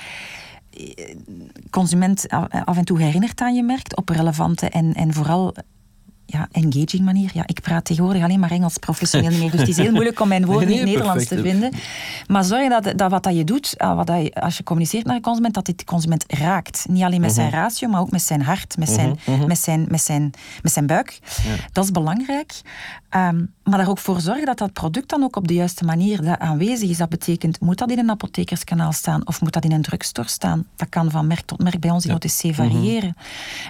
[0.70, 1.16] eh,
[1.70, 2.28] consument
[2.64, 5.54] af en toe herinnert aan je merk op relevante en, en vooral
[6.30, 7.30] ja, engaging manier.
[7.34, 10.28] Ja, ik praat tegenwoordig alleen maar Engels professioneel meer, dus het is heel moeilijk om
[10.28, 11.72] mijn woorden in het Nederlands te vinden.
[12.26, 15.06] Maar zorg dat, dat wat dat je doet, eh, wat dat je, als je communiceert
[15.06, 16.86] naar een consument, dat dit consument raakt.
[16.88, 17.56] Niet alleen met zijn mhm.
[17.56, 19.46] ratio, maar ook met zijn hart, met zijn, mhm, mhm.
[19.46, 20.30] met zijn, met zijn,
[20.62, 21.18] met zijn buik.
[21.72, 22.60] Dat is belangrijk.
[23.08, 26.38] Ehm, maar daar ook voor zorgen dat dat product dan ook op de juiste manier
[26.38, 26.96] aanwezig is.
[26.96, 30.66] Dat betekent, moet dat in een apothekerskanaal staan of moet dat in een drugstore staan?
[30.76, 33.16] Dat kan van merk tot merk bij ons in OTC variëren.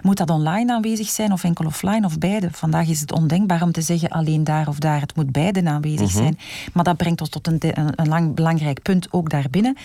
[0.02, 2.47] Moet dat online aanwezig zijn of enkel offline of beide?
[2.52, 5.00] Vandaag is het ondenkbaar om te zeggen alleen daar of daar.
[5.00, 6.16] Het moet beide aanwezig mhm.
[6.16, 6.38] zijn.
[6.72, 9.76] Maar dat brengt ons tot een, een, lang belangrijk punt ook daarbinnen.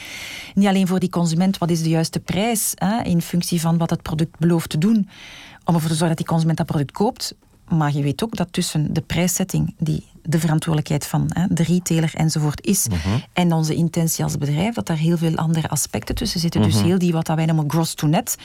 [0.53, 3.89] Niet alleen voor die consument, wat is de juiste prijs hè, in functie van wat
[3.89, 5.09] het product belooft te doen,
[5.65, 7.35] om ervoor te zorgen dat die consument dat product koopt.
[7.69, 12.11] Maar je weet ook dat tussen de prijszetting, die de verantwoordelijkheid van hè, de retailer
[12.15, 13.17] enzovoort is, mhm.
[13.33, 16.61] en onze intentie als bedrijf, dat daar heel veel andere aspecten tussen zitten.
[16.61, 16.85] Dus mhm.
[16.85, 18.37] heel die wat wij noemen gross to net,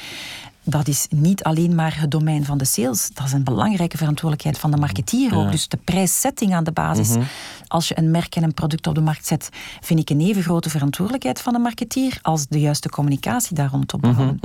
[0.70, 3.11] dat is niet alleen maar het domein van de sales.
[3.14, 5.50] Dat is een belangrijke verantwoordelijkheid van de marketeer ook.
[5.50, 7.09] Dus de prijszetting aan de basis.
[7.09, 7.22] Mhm.
[7.66, 9.48] Als je een merk en een product op de markt zet,
[9.81, 14.00] vind ik een even grote verantwoordelijkheid van de marketeer als de juiste communicatie daar rondom
[14.00, 14.40] behouden.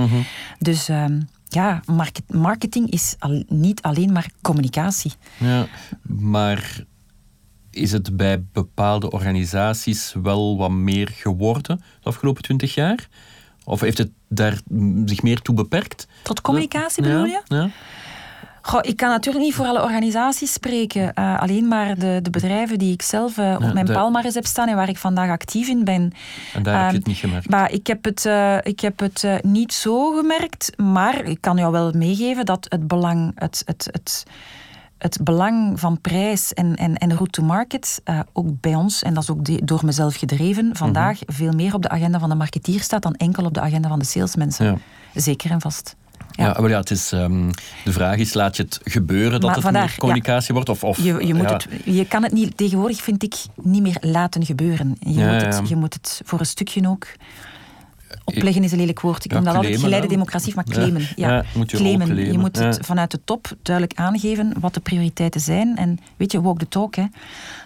[0.58, 1.80] Dus ehm, ja,
[2.26, 5.12] marketing is al, niet alleen maar communicatie.
[5.38, 5.66] Ja,
[6.02, 6.84] maar
[7.70, 13.08] is het bij bepaalde organisaties wel wat meer geworden de afgelopen twintig jaar?
[13.64, 14.58] Of heeft het daar
[15.04, 16.06] zich meer toe beperkt?
[16.22, 17.40] Tot communicatie bedoel je?
[17.44, 17.70] Ja.
[18.66, 21.12] Goh, ik kan natuurlijk niet voor alle organisaties spreken.
[21.14, 24.68] Uh, alleen maar de, de bedrijven die ik zelf uh, op mijn palmares heb staan
[24.68, 26.12] en waar ik vandaag actief in ben.
[26.54, 27.50] En daar heb je het niet gemerkt?
[27.50, 30.72] Maar ik heb het, uh, ik heb het niet zo gemerkt.
[30.76, 33.32] Maar ik kan jou wel meegeven dat het belang...
[33.34, 34.24] Het, het, het,
[35.04, 39.22] het belang van prijs en, en, en route to market, ook bij ons, en dat
[39.22, 41.32] is ook door mezelf gedreven, vandaag mhm.
[41.32, 43.98] veel meer op de agenda van de marketeer staat dan enkel op de agenda van
[43.98, 44.66] de salesmensen.
[44.66, 44.76] Ja.
[45.20, 45.96] Zeker en vast.
[46.30, 47.50] Ja, maar ja, het is, um,
[47.84, 50.68] de vraag is, laat je het gebeuren dat het meer communicatie wordt?
[50.68, 53.96] Of, of, je, je, moet het, je kan het niet, tegenwoordig vind ik, niet meer
[54.00, 54.96] laten gebeuren.
[55.00, 57.06] Je, moet, het, je moet het voor een stukje ook
[58.24, 59.24] Opleggen is een lelijk woord.
[59.24, 61.08] Ik noem dat altijd geleide democratie, maar claimen.
[61.16, 62.32] Ja, moet je claimen.
[62.32, 65.76] Je moet het vanuit de top duidelijk aangeven wat de prioriteiten zijn.
[65.76, 66.94] En weet je, walk the talk.
[66.94, 67.04] Hè.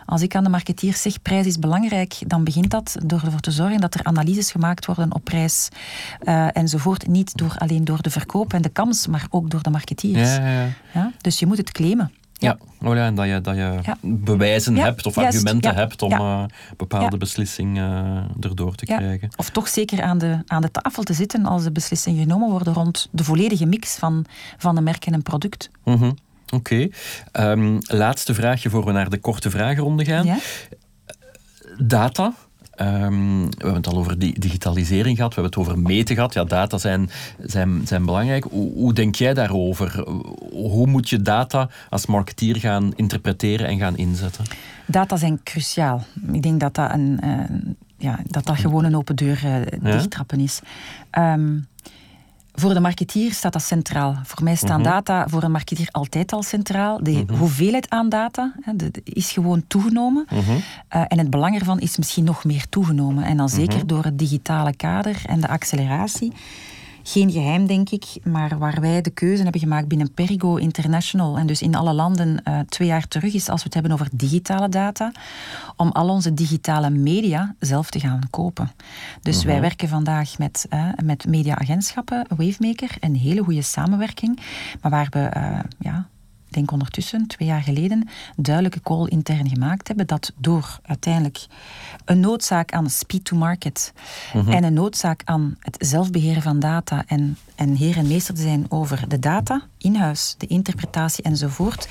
[0.07, 3.51] Als ik aan de marketeers zeg prijs is belangrijk, dan begint dat door ervoor te
[3.51, 5.69] zorgen dat er analyses gemaakt worden op prijs
[6.23, 7.07] uh, enzovoort.
[7.07, 10.37] Niet door, alleen door de verkoop en de kans, maar ook door de marketeers.
[10.95, 12.13] Ja, dus je moet het claimen.
[12.39, 16.45] Ja, oh ja en dat je, dat je bewijzen hebt of argumenten hebt om uh,
[16.77, 19.29] bepaalde beslissingen uh, erdoor te krijgen.
[19.37, 22.73] Of toch zeker aan de, aan de tafel te zitten als de beslissingen genomen worden
[22.73, 24.25] rond de volledige mix van,
[24.59, 25.71] van een merk en een product.
[25.85, 26.17] Mm -hmm.
[26.55, 26.91] Oké.
[27.33, 27.51] Okay.
[27.51, 30.39] Um, laatste vraagje voor we naar de korte vragenronde gaan.
[31.79, 32.35] Data,
[32.81, 36.35] Um, we hebben het al over die digitalisering gehad, we hebben het over meten gehad.
[36.35, 37.11] Ja, data zijn,
[37.41, 38.45] zijn, zijn belangrijk.
[38.45, 40.05] Hoe, hoe, denk jij daarover?
[40.51, 44.45] Hoe moet je data als marketeer gaan interpreteren en gaan inzetten?
[44.87, 46.05] Data zijn cruciaal.
[46.33, 47.41] Ik denk dat dat, een, uh,
[47.97, 50.61] ja, dat, dat gewoon een open deur uh, dichttrappen is.
[51.19, 51.67] Um,
[52.61, 54.17] voor de marketeer staat dat centraal.
[54.25, 54.91] Voor mij staan mhm.
[54.91, 57.03] data voor een marketeer altijd al centraal.
[57.03, 57.35] De mhm.
[57.35, 60.27] hoeveelheid aan data hè, de, is gewoon toegenomen.
[60.31, 60.41] Mhm.
[60.89, 63.25] Eh, en het belang ervan is misschien nog meer toegenomen.
[63.25, 66.33] En dan zeker door het digitale kader en de acceleratie
[67.09, 71.47] geen geheim, denk ik, maar waar wij de keuze hebben gemaakt binnen Perigo International en
[71.47, 74.69] dus in alle landen uh, twee jaar terug is als we het hebben over digitale
[74.69, 75.13] data,
[75.77, 78.71] om al onze digitale media zelf te gaan kopen.
[79.23, 79.63] Dus wij mhm.
[79.63, 84.41] werken vandaag met, uh, met mediaagentschappen, Wavemaker, een hele goede samenwerking,
[84.81, 86.09] maar waar we uh, ja,
[86.49, 91.47] denk ondertussen, twee jaar geleden, duidelijke call intern gemaakt hebben dat door uiteindelijk
[92.05, 93.93] een noodzaak aan speed to market
[94.35, 94.51] mhm.
[94.51, 98.67] en een noodzaak aan het zelfbeheren van data en, en heer en meester te zijn
[98.69, 101.89] over de data in huis, de interpretatie enzovoort,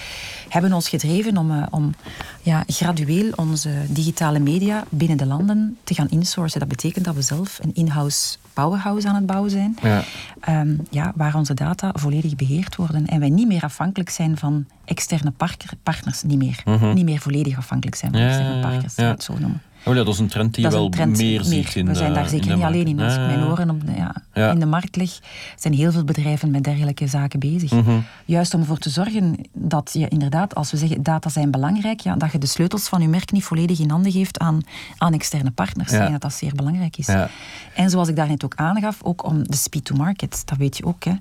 [0.49, 1.93] hebben ons gedreven om, uh, om
[2.41, 6.59] ja, gradueel onze digitale media binnen de landen te gaan insourcen.
[6.59, 10.03] Dat betekent dat we zelf een in-house powerhouse aan het bouwen zijn, ja.
[10.39, 14.65] Ehm, ja, waar onze data volledig beheerd worden en wij niet meer afhankelijk zijn van
[14.85, 15.33] externe
[15.83, 16.93] partners, niet meer, mhm.
[16.93, 19.09] niet meer volledig afhankelijk zijn van externe partners, ja.
[19.09, 19.61] het zo noemen.
[19.87, 22.29] Oh ja, dat is een trend die je wel meer, ziet in We zijn daar
[22.29, 22.99] zeker niet alleen in.
[22.99, 23.91] Als ik mijn oren op de,
[24.33, 25.19] ja, in de markt leg,
[25.55, 27.71] zijn heel veel bedrijven met dergelijke zaken bezig.
[27.71, 27.99] Mhm.
[28.25, 32.15] Juist om ervoor te zorgen dat je inderdaad, als we zeggen data zijn belangrijk, ja,
[32.15, 34.61] dat je de sleutels van je merk niet volledig in handen geeft aan,
[34.97, 35.91] aan externe partners.
[35.91, 36.05] Ja.
[36.05, 37.07] En dat dat zeer belangrijk is.
[37.73, 40.85] En zoals ik daarnet ook aangaf, ook om de speed to market, dat weet je
[40.85, 41.03] ook.
[41.03, 41.13] Hè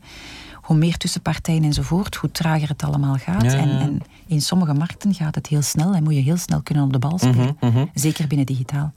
[0.67, 3.43] hoe meer tussenpartijen enzovoort, hoe trager het allemaal gaat.
[3.43, 6.85] En, en, in sommige markten gaat het heel snel en moet je heel snel kunnen
[6.85, 7.57] op de bal spelen.
[7.61, 7.85] Mhm, mhm.
[7.95, 8.93] Zeker binnen digitaal.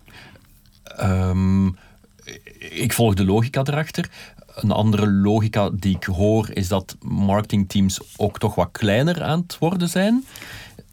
[1.01, 1.77] Um,
[2.69, 4.09] ik volg de logica erachter.
[4.55, 9.57] Een andere logica die ik hoor is dat marketingteams ook toch wat kleiner aan het
[9.59, 10.25] worden zijn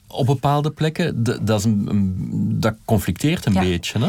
[0.07, 1.23] op bepaalde plekken.
[1.23, 3.99] Dat, is een, dat conflicteert een beetje.
[3.99, 4.09] Hè?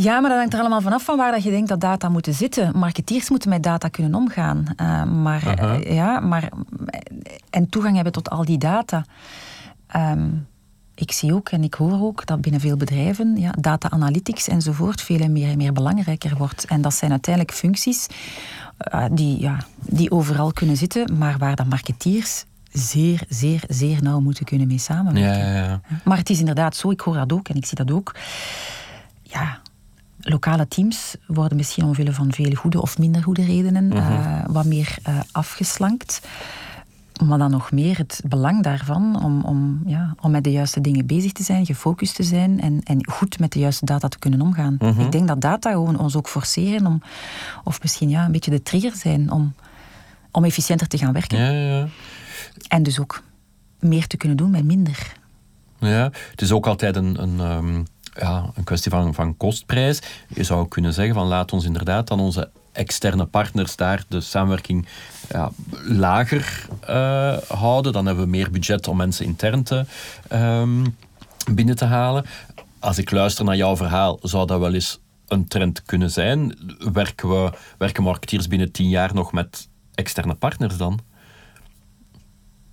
[0.00, 2.34] Ja, maar dat hangt er allemaal vanaf van waar dat je denkt dat data moeten
[2.34, 2.78] zitten.
[2.78, 4.64] Marketeers moeten met data kunnen omgaan.
[4.76, 6.48] Uh, maar, uh, ja, maar,
[7.50, 9.04] en toegang hebben tot al die data.
[9.96, 10.46] Um,
[10.94, 15.02] ik zie ook en ik hoor ook dat binnen veel bedrijven ja, data analytics enzovoort
[15.02, 16.64] veel meer en meer belangrijker wordt.
[16.64, 18.06] En dat zijn uiteindelijk functies
[18.94, 24.20] uh, die, ja, die overal kunnen zitten, maar waar de marketeers zeer, zeer, zeer nauw
[24.20, 25.46] moeten kunnen mee samenwerken.
[25.46, 25.80] Ja, ja, ja.
[26.04, 28.14] Maar het is inderdaad zo, ik hoor dat ook en ik zie dat ook.
[29.22, 29.60] Ja,
[30.28, 34.96] lokale teams worden misschien omwille van vele goede of minder goede redenen uh, wat meer
[35.08, 36.20] uh, afgeslankt.
[37.24, 41.06] Maar dan nog meer het belang daarvan om, om, ja, om met de juiste dingen
[41.06, 44.40] bezig te zijn, gefocust te zijn en, en goed met de juiste data te kunnen
[44.40, 44.76] omgaan.
[44.78, 45.04] Mm -hmm.
[45.04, 47.02] Ik denk dat data gewoon ons ook forceren om,
[47.64, 49.54] of misschien ja, een beetje de trigger zijn om,
[50.30, 51.38] om efficiënter te gaan werken.
[51.38, 51.88] Ja, ja.
[52.68, 53.22] En dus ook
[53.80, 55.16] meer te kunnen doen met minder.
[55.78, 57.86] Ja, het is ook altijd een, een, um,
[58.18, 60.00] ja, een kwestie van, van kostprijs.
[60.34, 64.86] Je zou kunnen zeggen van laat ons inderdaad dan onze externe partners daar de samenwerking
[65.28, 65.50] ja,
[65.84, 67.92] lager uh, houden.
[67.92, 69.84] Dan hebben we meer budget om mensen intern te,
[70.32, 70.96] um,
[71.52, 72.24] binnen te halen.
[72.78, 76.58] Als ik luister naar jouw verhaal, zou dat wel eens een trend kunnen zijn.
[76.92, 81.00] Werken, we, werken marketeers binnen tien jaar nog met externe partners dan?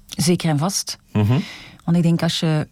[0.08, 0.98] Zeker en vast.
[1.12, 1.44] Mm -hmm.
[1.84, 2.68] Want ik denk als je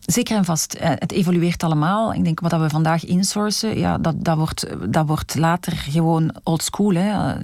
[0.00, 0.76] Zeker en vast.
[0.80, 2.14] Het evolueert allemaal.
[2.14, 6.62] Ik denk wat we vandaag insourcen, ja, dat, dat, wordt, dat wordt later gewoon old
[6.62, 6.94] school.
[6.94, 7.34] Hè.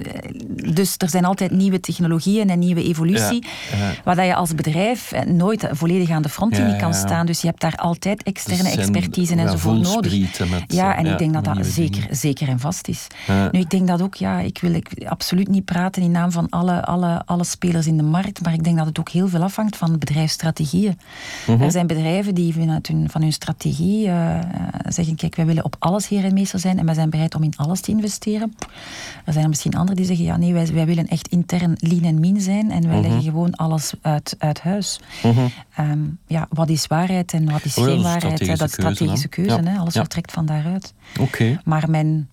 [0.73, 3.45] Dus er zijn altijd nieuwe technologieën en nieuwe evolutie.
[3.71, 3.93] Ja, ja.
[4.05, 7.27] Waar je als bedrijf nooit volledig aan de frontlinie Ja, kan staan.
[7.27, 10.41] Dus je hebt daar altijd externe Dus expertise enzovoort nodig.
[10.51, 12.17] met, Ja, en ik denk dat dat zeker, dingen.
[12.17, 13.07] zeker en vast is.
[13.53, 16.49] Nu, ik denk dat ook, ja, ik wil ik, absoluut niet praten in naam van
[16.51, 19.43] alle, alle, alle spelers in de markt, maar ik denk dat het ook heel veel
[19.43, 20.99] afhangt van bedrijfsstrategieën.
[21.47, 21.63] Mhm.
[21.63, 24.39] Er zijn bedrijven die vanuit hun, van hun strategie eh,
[24.89, 27.43] zeggen, kijk, wij willen op alles heer en meester zijn en wij zijn bereid om
[27.43, 28.55] in alles te investeren.
[29.25, 32.03] Er zijn er misschien anderen die zeggen, ja nee, wij, wij willen echt intern lean
[32.05, 33.03] en mean zijn en wij Mhm.
[33.07, 35.01] leggen gewoon alles uit, uit huis.
[35.23, 35.41] Mhm.
[35.77, 38.39] Ehm, ja, wat is waarheid en wat is Oh geen dat is waarheid?
[38.39, 38.55] hè?
[38.57, 39.79] Dat is strategische keuze, keuze, hè?
[39.79, 40.95] alles vertrekt van daaruit.
[41.21, 41.61] Oké.
[41.65, 42.29] Maar mijn,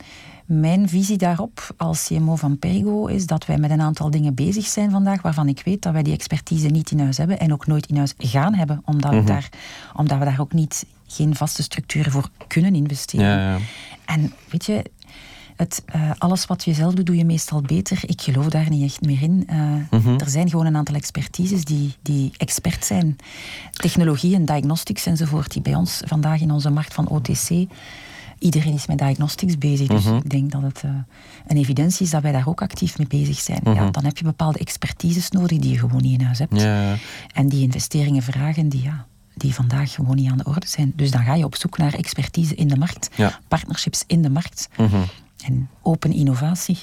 [0.59, 4.65] mijn visie daarop als CMO van Perigo is dat wij met een aantal dingen bezig
[4.65, 7.67] zijn vandaag waarvan ik weet dat wij die expertise niet in huis hebben en ook
[7.67, 9.19] nooit in huis gaan hebben, omdat, Mhm.
[9.19, 9.49] we, daar,
[9.95, 13.25] omdat we daar ook niet geen vaste structuren voor kunnen investeren.
[13.25, 13.57] Ja, ja.
[14.05, 14.83] En weet je,
[15.55, 17.99] het, eh, alles wat je zelf doet, doe je meestal beter.
[18.05, 19.43] Ik geloof daar niet echt meer in.
[19.47, 19.57] Eh,
[19.99, 20.09] Mhm.
[20.19, 23.15] Er zijn gewoon een aantal expertises die, die expert zijn.
[23.71, 27.65] Technologie en diagnostics enzovoort, die bij ons vandaag in onze markt van OTC...
[28.43, 30.15] Iedereen is met diagnostics bezig, dus Mhm.
[30.15, 30.91] ik denk dat het eh,
[31.47, 33.59] een evidentie is dat wij daar ook actief mee bezig zijn.
[33.63, 33.91] Ja, Mhm.
[33.91, 36.61] dan heb je bepaalde expertises nodig die je gewoon niet in huis hebt.
[36.61, 36.95] Ja,
[37.33, 40.93] En die investeringen vragen die, ja, die vandaag gewoon niet aan de orde zijn.
[40.95, 43.39] Dus dan ga je op zoek naar expertise in de markt, Ja.
[43.47, 44.69] partnerships in de markt.
[44.77, 45.01] Mhm.
[45.45, 46.77] En open innovatie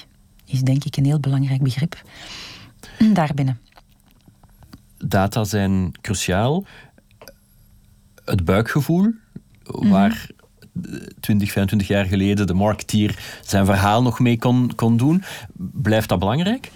[0.44, 2.02] is denk ik een heel belangrijk begrip
[3.12, 3.58] daarbinnen.
[4.98, 6.64] Data zijn cruciaal.
[8.24, 9.10] Het buikgevoel,
[9.64, 10.28] waar
[11.20, 15.22] 20, 25 jaar geleden de marketeer zijn verhaal nog mee kon, kon doen,
[15.72, 16.70] blijft dat belangrijk?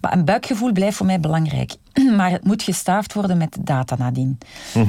[0.00, 1.76] Maar een buikgevoel blijft voor mij belangrijk.
[2.16, 4.38] Maar het moet gestaafd worden met data nadien.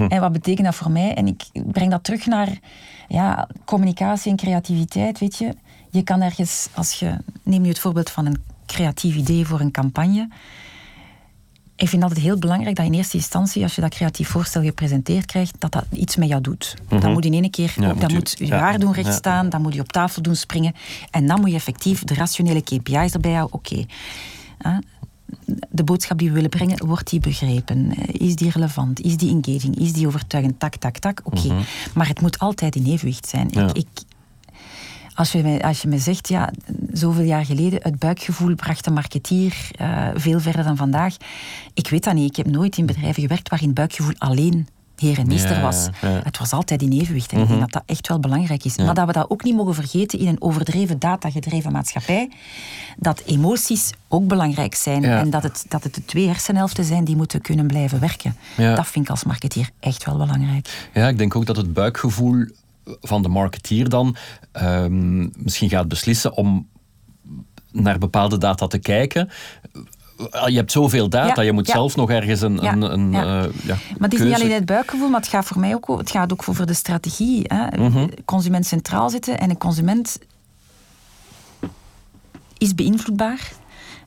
[0.10, 1.14] En wat betekent dat voor mij?
[1.14, 2.60] En ik breng dat terug naar
[3.08, 5.20] ja, communicatie en creativiteit.
[5.20, 5.54] Weet je,
[5.90, 9.72] je kan ergens, als je, neem nu het voorbeeld van een creatief idee voor een
[9.72, 10.30] campagne.
[11.80, 15.26] Ik vind altijd heel belangrijk dat in eerste instantie, als je dat creatief voorstel gepresenteerd
[15.26, 16.76] krijgt, dat dat iets met jou doet.
[16.90, 19.14] Dat moet in één keer, Ja, dat je- moet je ja, haar doen recht ja.
[19.14, 20.74] staan, dan moet je op tafel doen springen.
[21.12, 23.54] En dan moet je effectief de rationele KPI's erbij houden.
[23.56, 23.86] Oké,
[25.70, 27.96] de boodschap die we willen brengen, wordt die begrepen?
[27.96, 29.00] Eh, Is die relevant?
[29.02, 29.76] Is die engaging?
[29.80, 30.60] Is die overtuigend?
[30.60, 31.22] Tak, tak, tak.
[31.24, 31.54] Oké.
[31.94, 33.48] Maar het moet altijd in evenwicht zijn.
[33.54, 33.68] Mhm.
[33.68, 33.88] Ik, ik,
[35.20, 36.52] als, je me, als je me zegt, ja,
[36.94, 41.16] zoveel jaar geleden, het buikgevoel bracht de marketeer eh, veel verder dan vandaag.
[41.74, 42.30] Ik weet dat niet.
[42.30, 45.90] Ik heb nooit in bedrijven gewerkt waarin buikgevoel alleen heer en meester Ja, was.
[46.02, 46.10] ja.
[46.10, 46.20] Mhm.
[46.24, 47.32] Het was altijd in evenwicht.
[47.32, 48.78] En ik denk dat dat echt wel belangrijk is.
[48.78, 52.32] Maar dat we dat ook niet mogen vergeten in een overdreven datagedreven maatschappij.
[52.98, 55.04] Dat emoties ook belangrijk zijn.
[55.04, 58.36] En dat het, dat het de twee hersenhelften zijn die moeten kunnen blijven werken.
[58.58, 60.90] Dat vind ik als marketeer echt wel belangrijk.
[60.94, 62.46] Ja, ik denk ook dat het buikgevoel
[63.02, 64.16] van de marketeer dan
[64.52, 66.68] ehm, misschien gaat beslissen om
[67.72, 69.30] naar bepaalde data te kijken.
[70.46, 71.74] Je hebt zoveel data, Ja, je moet ja.
[71.74, 74.66] zelf nog ergens een, Ja, een, eh, ja, Maar het is keuze- niet alleen het
[74.66, 77.42] buikgevoel, maar het gaat voor mij ook, het gaat ook over de strategie.
[77.48, 77.78] Hè.
[77.90, 78.08] Mhm.
[78.26, 80.20] Consument centraal zitten en een consument
[82.58, 83.52] is beïnvloedbaar.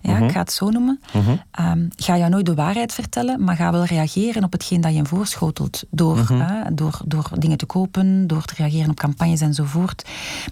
[0.03, 0.23] Ja, Mhm.
[0.25, 1.01] ik ga het zo noemen.
[1.51, 4.97] Ehm, ga jou nooit de waarheid vertellen, maar ga wel reageren op hetgeen dat je
[4.97, 5.83] hem voorschotelt.
[5.91, 6.75] Door, Mhm.
[6.75, 10.03] door, door dingen te kopen, door te reageren op campagnes enzovoort.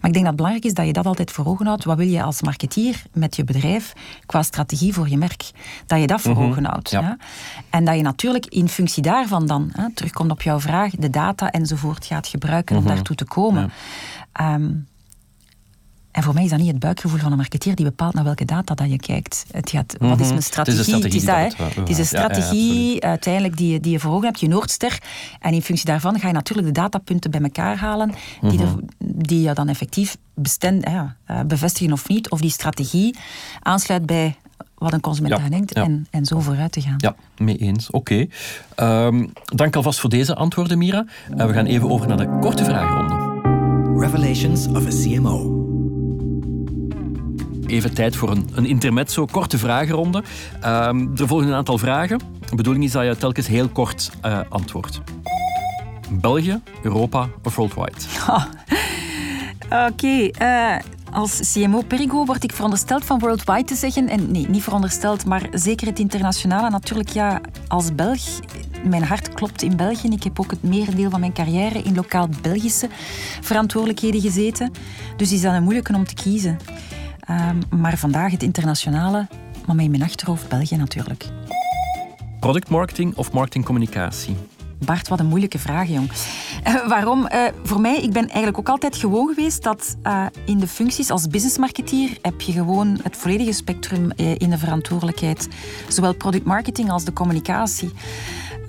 [0.01, 1.85] Maar ik denk dat het belangrijk is dat je dat altijd voor ogen houdt.
[1.85, 3.93] Wat wil je als marketeer met je bedrijf
[4.27, 5.51] qua strategie voor je merk?
[5.87, 6.91] Dat je dat voor ogen houdt.
[6.91, 7.01] Ja.
[7.01, 7.17] Ja?
[7.71, 11.51] En dat je natuurlijk in functie daarvan dan, hè, terugkomt op jouw vraag, de data
[11.51, 13.71] enzovoort gaat gebruiken om daartoe te komen.
[14.33, 14.71] Ehm,
[16.11, 18.45] En voor mij is dat niet het buikgevoel van een marketeer die bepaalt naar welke
[18.45, 19.45] data dat je kijkt.
[19.51, 20.29] Het gaat, wat is mhm.
[20.29, 20.95] mijn strategie?
[20.95, 24.41] Het is, dat, Het is een strategie uiteindelijk die, je, die je voor ogen hebt,
[24.41, 24.99] je Noordster.
[25.41, 28.79] En in functie daarvan ga je natuurlijk de datapunten bij elkaar halen die, mhm.
[28.99, 32.31] die je dan effectief bestend, ja, eh, bevestigen of niet.
[32.31, 33.17] Of die strategie
[33.61, 34.37] aansluit bij
[34.81, 36.95] wat een consument ja, denkt en, en zo vooruit te gaan.
[36.97, 37.91] Ja, mee eens.
[37.91, 38.27] Oké.
[38.75, 39.07] Okay.
[39.07, 41.05] Um, ehm, dank alvast voor deze antwoorden, Mira.
[41.37, 43.29] Uh, we gaan even over naar de korte vragenronde.
[44.01, 45.60] Revelations of a CMO.
[47.71, 50.23] Even tijd voor een, een intermezzo, korte vragenronde.
[50.65, 52.21] Um, er volgen een aantal vragen.
[52.49, 55.01] De bedoeling is dat je telkens heel kort uh, antwoordt.
[56.11, 57.93] België, Europa of worldwide?
[59.89, 60.77] Oké, uh,
[61.13, 64.09] als CMO Perigo word ik verondersteld van worldwide te zeggen.
[64.09, 66.71] En nee, niet verondersteld, maar zeker het internationale.
[66.71, 68.21] Natuurlijk, ja, als Belg,
[68.85, 70.09] mijn hart klopt in België.
[70.09, 72.89] Ik heb ook het merendeel van mijn carrière in lokaal Belgische
[73.41, 74.73] verantwoordelijkheden gezeten.
[75.17, 76.59] Dus is dat een moeilijke om te kiezen.
[77.31, 79.27] Um, maar vandaag het internationale,
[79.67, 81.27] maar met in mijn achterhoofd België natuurlijk.
[82.41, 84.37] Product marketing of marketingcommunicatie?
[84.85, 86.11] Bart, wat een moeilijke vraag, jong.
[86.67, 87.29] Uh, waarom?
[87.33, 91.11] Uh, voor mij, ik ben eigenlijk ook altijd gewoon geweest dat uh, in de functies
[91.11, 95.49] als businessmarketeer heb je gewoon het volledige spectrum in de verantwoordelijkheid.
[95.89, 97.93] Zowel product marketing als de communicatie.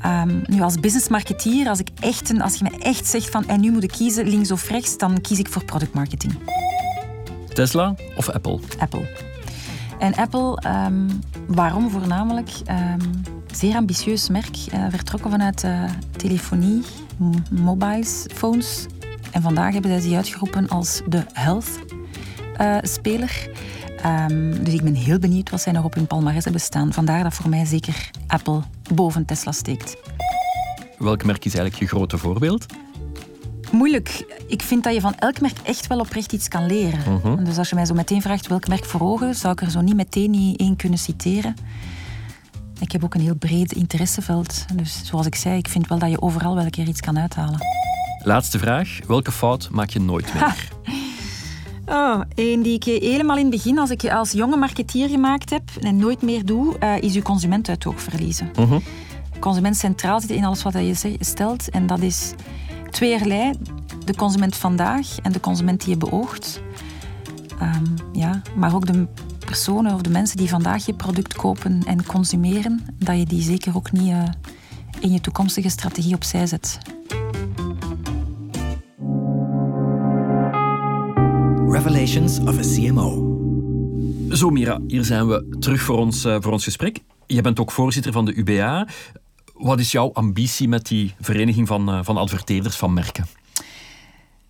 [0.05, 3.59] Um, nu, als businessmarketeer, als, ik echt een, als je me echt zegt van en
[3.59, 6.33] nu moet ik kiezen links of rechts, dan kies ik voor product marketing.
[7.53, 8.59] Tesla of Apple?
[8.79, 9.07] Apple.
[9.99, 12.49] En Apple, um, waarom voornamelijk?
[12.69, 15.83] Um, zeer ambitieus merk, uh, vertrokken vanuit uh,
[16.17, 16.83] telefonie,
[17.51, 18.85] mobiles, phones.
[19.31, 23.49] En vandaag hebben zij zich uitgeroepen als de health-speler.
[24.05, 26.93] Uh, um, dus ik ben heel benieuwd wat zij nog op hun palmarès hebben staan.
[26.93, 28.61] Vandaar dat voor mij zeker Apple
[28.93, 29.97] boven Tesla steekt.
[30.97, 32.65] Welk merk is eigenlijk je grote voorbeeld?
[33.71, 34.39] Moeilijk.
[34.47, 36.99] Ik vind dat je van elk merk echt wel oprecht iets kan leren.
[37.13, 37.43] Mhm.
[37.43, 39.81] Dus als je mij zo meteen vraagt welk merk voor ogen, zou ik er zo
[39.81, 41.55] niet meteen niet één kunnen citeren.
[42.79, 44.65] Ik heb ook een heel breed interesseveld.
[44.73, 47.19] Dus zoals ik zei, ik vind wel dat je overal wel een keer iets kan
[47.19, 47.59] uithalen.
[48.23, 48.99] Laatste vraag.
[49.07, 50.69] Welke fout maak je nooit meer?
[51.85, 55.63] Oh, een die ik helemaal in het begin, als ik als jonge marketeer gemaakt heb
[55.81, 58.51] en nooit meer doe, uh, is je consument uit het oog verliezen.
[58.59, 58.75] Uh
[59.39, 61.69] Consument centraal zit in alles wat je stelt.
[61.69, 62.33] En dat is
[62.91, 63.53] tweeërlei.
[64.05, 66.61] De consument vandaag en de consument die je beoogt.
[67.61, 69.07] Um, ja, maar ook de
[69.45, 73.75] personen of de mensen die vandaag je product kopen en consumeren, dat je die zeker
[73.75, 74.23] ook niet uh,
[74.99, 76.77] in je toekomstige strategie opzij zet.
[81.69, 83.29] Revelations of a CMO.
[84.29, 86.99] Zo Mira, hier zijn we terug voor ons, uh, voor ons gesprek.
[87.27, 88.87] Je bent ook voorzitter van de UBA.
[89.61, 93.25] Wat is jouw ambitie met die vereniging van, uh, van adverteerders van merken?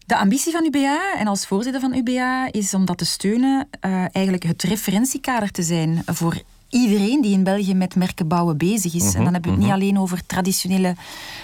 [0.06, 3.92] De ambitie van UBA en als voorzitter van UBA is om dat te steunen, uh,
[3.92, 9.04] eigenlijk het referentiekader te zijn voor iedereen die in België met merken bouwen bezig is.
[9.04, 9.80] en dan mhm, hebben we het niet mhm.
[9.80, 10.96] alleen over traditionele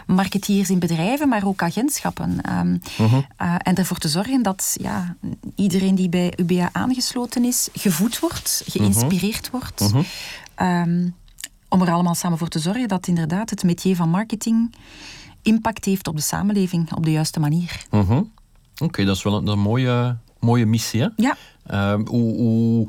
[0.05, 2.39] marketeers in bedrijven, maar ook agentschappen.
[2.59, 5.15] Um, uh, en ervoor te zorgen dat ja,
[5.55, 9.91] iedereen die bij UBA aangesloten is, gevoed wordt, geïnspireerd wordt.
[10.61, 11.15] Um,
[11.69, 14.75] om er allemaal samen voor te zorgen dat inderdaad het métier van marketing
[15.41, 17.85] impact heeft op de samenleving op de juiste manier.
[18.81, 21.01] Oké, dat is wel een, mooie, mooie missie.
[21.01, 21.07] Hè?
[21.15, 21.37] Ja.
[21.71, 22.87] Uh, hoe, hoe,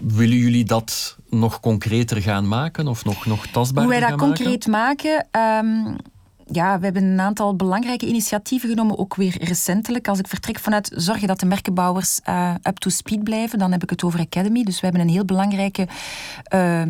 [0.00, 4.66] willen jullie dat nog concreter gaan maken of nog, nog tastbaarder Hoe wij dat concreet
[4.66, 5.26] maken?
[5.30, 5.96] Um,
[6.52, 10.08] ja, we hebben een aantal belangrijke initiatieven genomen, ook weer recentelijk.
[10.08, 13.82] Als ik vertrek vanuit zorgen dat de merkenbouwers uh, up to speed blijven, dan heb
[13.82, 14.62] ik het over Academy.
[14.62, 15.88] Dus we hebben een heel belangrijke
[16.54, 16.82] uh,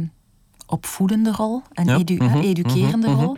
[0.67, 2.39] opvoedende rol, een edu mhm.
[2.39, 3.21] educerende mhm.
[3.21, 3.37] rol,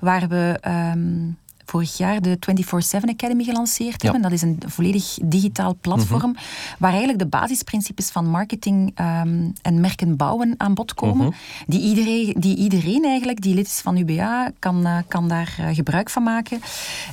[0.00, 0.60] waar we...
[0.94, 1.38] Um,
[1.68, 4.22] vorig jaar de 24-7 Academy gelanceerd hebben.
[4.22, 6.42] Dat is een volledig digitaal platform mhm.
[6.78, 11.26] waar eigenlijk de basisprincipes van marketing um, en merken bouwen aan bod komen.
[11.26, 11.34] Mhm.
[11.66, 15.66] die, iedereen, die iedereen eigenlijk, die lid is van UBA, kan, uh, kan daar uh,
[15.74, 16.60] gebruik van maken.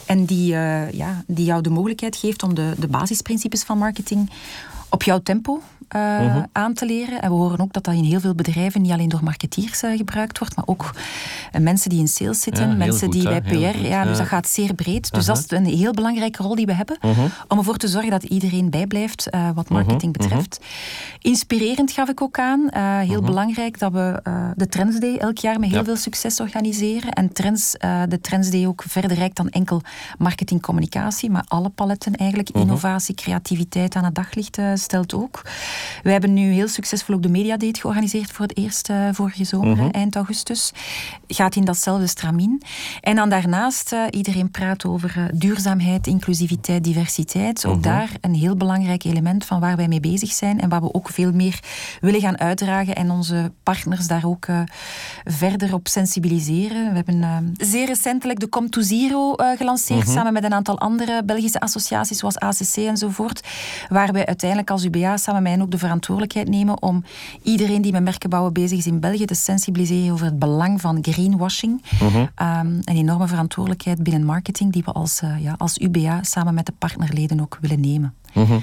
[0.05, 4.29] En die, uh, ja, die jou de mogelijkheid geeft om de, de basisprincipes van marketing
[4.95, 5.61] op jouw tempo
[5.95, 7.21] uh, aan te leren.
[7.21, 9.97] En we horen ook dat dat in heel veel bedrijven niet alleen door marketeers uh,
[9.97, 10.91] gebruikt wordt, maar ook
[11.55, 13.77] uh, mensen die in sales zitten, mensen die bij PR.
[13.77, 15.13] ja, dus dat gaat zeer breed.
[15.13, 16.97] Dus dat is een heel belangrijke rol die we hebben
[17.47, 20.59] om ervoor te zorgen dat iedereen bijblijft wat marketing betreft.
[21.19, 22.69] Inspirerend gaf ik ook aan.
[23.05, 24.19] heel belangrijk dat we
[24.55, 27.11] de Trends Day elk jaar met heel veel succes organiseren.
[27.11, 27.71] En trends,
[28.07, 29.81] de Trends Day ook verder rijkt dan enkel
[30.17, 35.41] marketingcommunicatie, maar alle paletten eigenlijk, innovatie, creativiteit aan het daglicht stelt ook.
[36.03, 39.75] We hebben nu heel succesvol ook de Mediadate georganiseerd voor het eerst uh, vorige zomer,
[39.75, 39.89] mhm.
[39.89, 40.71] eind augustus.
[41.27, 42.61] Gaat in datzelfde stramien.
[43.01, 47.65] En dan daarnaast, uh, iedereen praat over duurzaamheid, inclusiviteit, diversiteit.
[47.65, 47.81] Ook mhm.
[47.81, 51.09] daar een heel belangrijk element van waar wij mee bezig zijn en waar we ook
[51.09, 51.59] veel meer
[52.01, 54.47] willen gaan uitdragen en onze partners daar ook
[55.23, 56.89] verder op sensibiliseren.
[56.89, 60.13] We hebben zeer recentelijk de Com to Zero gelanceerd, mhm.
[60.13, 63.47] samen met een aantal andere Belgische associaties zoals ACC enzovoort,
[63.89, 67.03] waar wij uiteindelijk als UBA samen met hen ook de verantwoordelijkheid nemen om
[67.43, 71.83] iedereen die met merkenbouwen bezig is in België te sensibiliseren over het belang van greenwashing.
[71.99, 72.25] Mhm.
[72.35, 76.65] Ehm, een enorme verantwoordelijkheid binnen marketing die we als, uh, ja, als UBA samen met
[76.65, 78.13] de partnerleden ook willen nemen.
[78.33, 78.59] Mhm.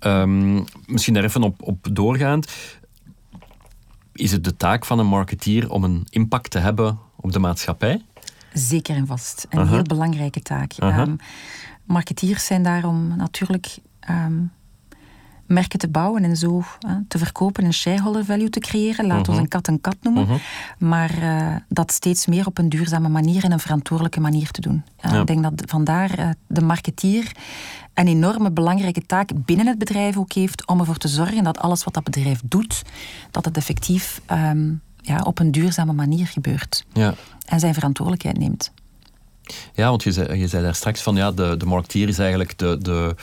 [0.00, 2.46] Ehm, misschien daar even op, op doorgaand.
[4.12, 8.02] Is het de taak van een marketeer om een impact te hebben op de maatschappij?
[8.52, 9.46] Zeker en vast.
[9.50, 10.72] Een heel belangrijke taak.
[10.82, 11.16] Um,
[11.84, 13.78] marketeers zijn daarom natuurlijk
[14.10, 14.50] um,
[15.48, 16.62] merken te bouwen en zo
[17.08, 19.06] te verkopen en shareholder value te creëren.
[19.06, 20.26] Laten we uh een kat een kat noemen.
[20.26, 20.36] Mhm.
[20.78, 24.84] Maar uh, dat steeds meer op een duurzame manier en een verantwoordelijke manier te doen.
[25.12, 27.32] Ik denk dat vandaar uh, de marketeer
[27.94, 31.84] een enorme belangrijke taak binnen het bedrijf ook heeft om ervoor te zorgen dat alles
[31.84, 32.82] wat dat bedrijf doet,
[33.30, 36.84] dat het effectief um, ja, op een duurzame manier gebeurt.
[36.92, 37.14] Ja.
[37.46, 38.72] En zijn verantwoordelijkheid neemt.
[39.74, 42.58] Ja, want je zei, je zei daar straks van ja, de, de marketeer is eigenlijk
[42.58, 43.14] de, de,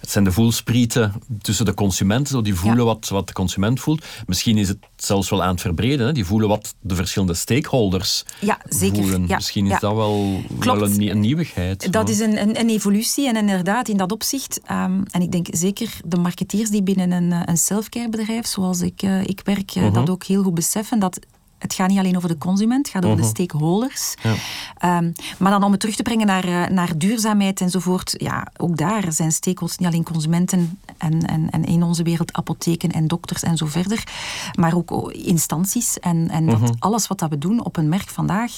[0.00, 1.12] het zijn de voelsprieten
[1.42, 4.04] tussen de consumenten, zo die voelen wat, wat de consument voelt.
[4.26, 6.12] Misschien is het zelfs wel aan het verbreden, hè?
[6.12, 9.02] die voelen wat de verschillende stakeholders ja, zeker.
[9.02, 9.26] voelen.
[9.26, 11.92] Ja, Misschien is dat wel, wel een, een, nieuwigheid.
[11.92, 15.46] Dat is een, een, een, evolutie en inderdaad in dat opzicht, um, en ik denk
[15.50, 19.92] zeker de marketeers die binnen een, een selfcare bedrijf, zoals ik, uh, ik werk, uh,
[19.92, 21.18] dat ook heel goed beseffen, dat
[21.60, 23.30] het gaat niet alleen over de consument, het gaat over de mhm.
[23.30, 24.14] stakeholders.
[24.22, 24.98] Ja.
[24.98, 28.76] Um, maar dan om het terug te brengen naar, uh, naar duurzaamheid enzovoort, ja, ook
[28.76, 33.42] daar zijn stakeholders niet alleen consumenten en, en, en in onze wereld apotheken en dokters
[33.42, 34.04] en zo verder,
[34.54, 35.98] maar ook instanties.
[35.98, 36.72] En, en dat mhm.
[36.78, 38.52] alles wat dat we doen op een merk vandaag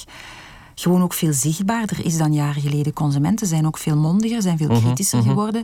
[0.75, 2.93] gewoon ook veel zichtbaarder is dan jaren geleden.
[2.93, 5.27] Consumenten zijn ook veel mondiger, zijn veel mhm, kritischer mhm.
[5.27, 5.63] geworden.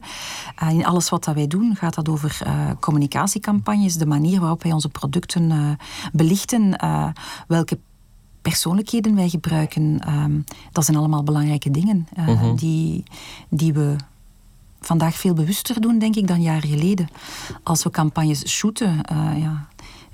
[0.64, 4.64] Uh, in alles wat dat wij doen gaat dat over uh, communicatiecampagnes, de manier waarop
[4.64, 5.72] wij onze producten uh,
[6.12, 6.80] belichten,
[7.48, 7.80] welke
[8.42, 10.00] persoonlijkheden wij gebruiken.
[10.00, 10.40] Ehm,
[10.72, 12.56] dat zijn allemaal belangrijke dingen mhm.
[12.56, 13.04] die,
[13.50, 13.96] die we
[14.82, 17.08] vandaag veel bewuster doen, denk ik, dan jaren geleden.
[17.64, 19.02] Als we campagnes shooten,
[19.36, 19.68] ja,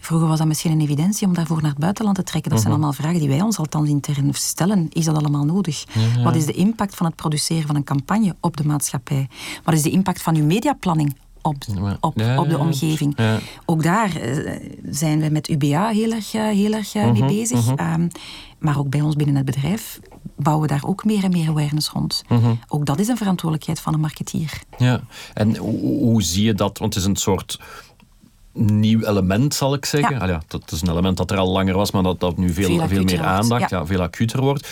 [0.06, 2.52] Vroeger was dat misschien een evidentie om daarvoor naar het buitenland te trekken.
[2.52, 2.82] Dat zijn mhm.
[2.82, 4.88] allemaal vragen die wij ons althans intern stellen.
[4.90, 5.86] Is dat allemaal nodig?
[6.24, 9.28] Wat is de impact van het produceren van een campagne op de maatschappij?
[9.64, 11.56] Wat is de impact van uw mediaplanning op,
[12.00, 13.18] op, op de omgeving.
[13.66, 17.28] Ook daar uh, zijn we met UBA heel erg, uh, heel erg uh, mee mhm,
[17.28, 17.76] bezig.
[17.76, 17.94] Mhm.
[17.94, 18.08] Um,
[18.60, 20.00] maar ook bij ons binnen het bedrijf
[20.36, 22.24] bouwen we daar ook meer en meer awareness rond.
[22.68, 24.62] Ook dat is een verantwoordelijkheid van een marketeer.
[24.78, 25.02] Ja,
[25.34, 26.78] en hoe, hoe zie je dat?
[26.78, 27.60] Want het is een soort
[28.56, 30.28] nieuw element, zal ik zeggen.
[30.28, 30.42] Ja.
[30.48, 33.04] dat is een element dat er al langer was, maar dat, dat nu veel, veel,
[33.04, 33.86] meer aandacht, ja.
[33.86, 34.68] veel acuter wordt.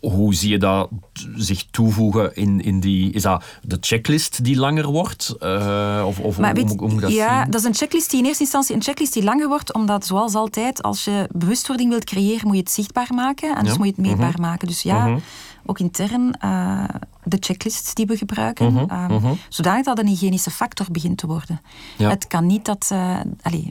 [0.00, 0.88] Hoe zie je dat
[1.36, 3.12] zich toevoegen in, in die...
[3.12, 5.34] Is dat de checklist die langer wordt?
[5.40, 8.42] Uh, of of maar hoe, hoe, dat Ja, dat is een checklist die in eerste
[8.42, 12.56] instantie een checklist die langer wordt, omdat zoals altijd, als je bewustwording wilt creëren, moet
[12.56, 13.56] je het zichtbaar maken.
[13.56, 14.40] En dus moet je het meetbaar mhm.
[14.40, 14.68] maken.
[14.68, 15.06] Dus ja...
[15.06, 15.18] Mhm
[15.66, 16.84] ook intern uh,
[17.24, 19.30] de checklists die we gebruiken, uh -huh, uh -huh.
[19.48, 21.60] zodanig dat een hygiënische factor begint te worden.
[21.96, 22.08] Ja.
[22.08, 23.64] Het kan niet dat, uh, allez,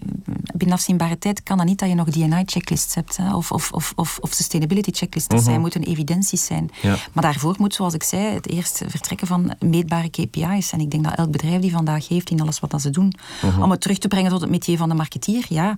[0.54, 3.94] binnen afzienbare tijd kan dat niet dat je nog DNI-checklists hebt, hè, of, of, of,
[3.96, 5.30] of, of sustainability checklists.
[5.30, 6.70] Dat zijn, moeten evidenties zijn.
[6.82, 6.96] Ja.
[7.14, 10.72] Maar daarvoor moet, zoals ik zei, het eerst vertrekken van meetbare KPI's.
[10.72, 13.14] En ik denk dat elk bedrijf die vandaag heeft in alles wat dat ze doen,
[13.60, 15.76] om het terug te brengen tot het métier van de marketeer, ja,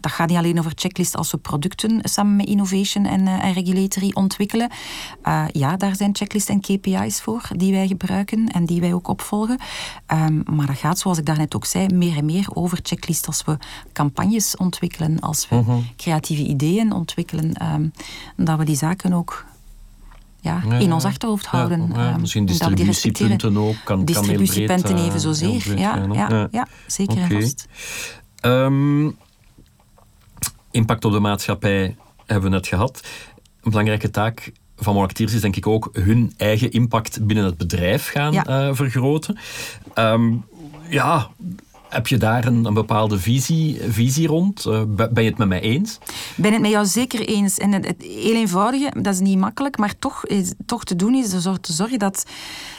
[0.00, 4.10] dat gaat niet alleen over checklists als we producten samen met innovation en, en regulatory
[4.14, 4.70] ontwikkelen
[5.58, 9.58] ja, daar zijn checklists en KPI's voor die wij gebruiken en die wij ook opvolgen.
[10.12, 13.44] Um, maar dat gaat, zoals ik daarnet ook zei, meer en meer over checklists als
[13.44, 13.58] we
[13.92, 15.78] campagnes ontwikkelen, als we mhm.
[15.96, 17.92] creatieve ideeën ontwikkelen, um,
[18.36, 19.44] dat we die zaken ook
[20.40, 21.90] ja, in ons achterhoofd houden.
[21.94, 23.76] Ja, um, misschien distributiepunten ook.
[23.84, 25.78] Kan, distributiepunten kan even zozeer.
[25.78, 27.28] Ja, ja, ja, zeker okay.
[27.28, 27.66] en vast.
[28.40, 29.16] Um,
[30.70, 31.96] impact op de maatschappij
[32.26, 33.00] hebben we net gehad.
[33.60, 38.08] Een belangrijke taak van marketeers is denk ik ook hun eigen impact binnen het bedrijf
[38.08, 39.38] gaan eh, vergroten.
[39.94, 40.32] Ehm,
[40.88, 41.28] ja,
[41.88, 44.64] heb je daar een, een bepaalde visie, visie rond?
[44.66, 45.98] Uh, ben je het met mij eens?
[46.36, 47.58] Ben het met jou zeker eens.
[47.58, 51.14] En het, het heel eenvoudige, dat is niet makkelijk, maar toch, is, toch te doen
[51.14, 52.24] is ervoor te zorgen dat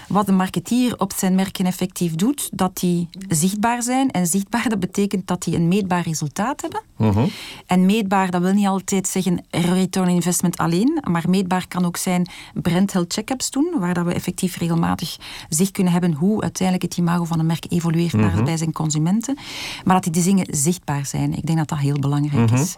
[0.08, 4.12] wat de marketeer op zijn merken effectief doet, dat die zichtbaar zijn.
[4.12, 6.82] En zichtbaar, dat betekent dat die een meetbaar resultaat hebben.
[6.98, 7.26] Mhm.
[7.66, 11.98] En meetbaar, dat wil niet altijd zeggen return on investment alleen, maar meetbaar kan ook
[11.98, 15.18] zijn brand health check-ups doen, waar dat we effectief regelmatig
[15.50, 18.99] zicht kunnen hebben hoe uiteindelijk het imago van een merk evolueert mm bij zijn consument
[19.04, 19.38] consumenten.
[19.84, 21.34] Maar dat die dingen zichtbaar zijn.
[21.34, 22.76] Ik denk dat dat heel belangrijk is.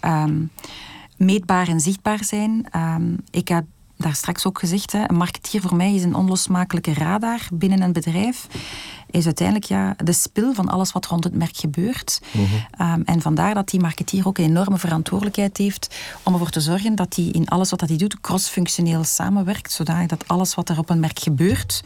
[0.00, 0.42] Ehm,
[1.16, 2.66] meetbaar en zichtbaar zijn.
[2.76, 3.64] Um, ik heb
[3.96, 7.92] daar straks ook gezegd, hè, een marketeer voor mij is een onlosmakelijke radar binnen een
[7.92, 8.46] bedrijf.
[9.10, 12.20] Is uiteindelijk ja, de spil van alles wat rond het merk gebeurt.
[12.32, 12.44] Mhm.
[12.70, 16.94] Ehm, en vandaar dat die marketeer ook een enorme verantwoordelijkheid heeft om ervoor te zorgen
[16.94, 21.00] dat hij in alles wat hij doet crossfunctioneel samenwerkt, zodat alles wat er op een
[21.00, 21.82] merk gebeurt,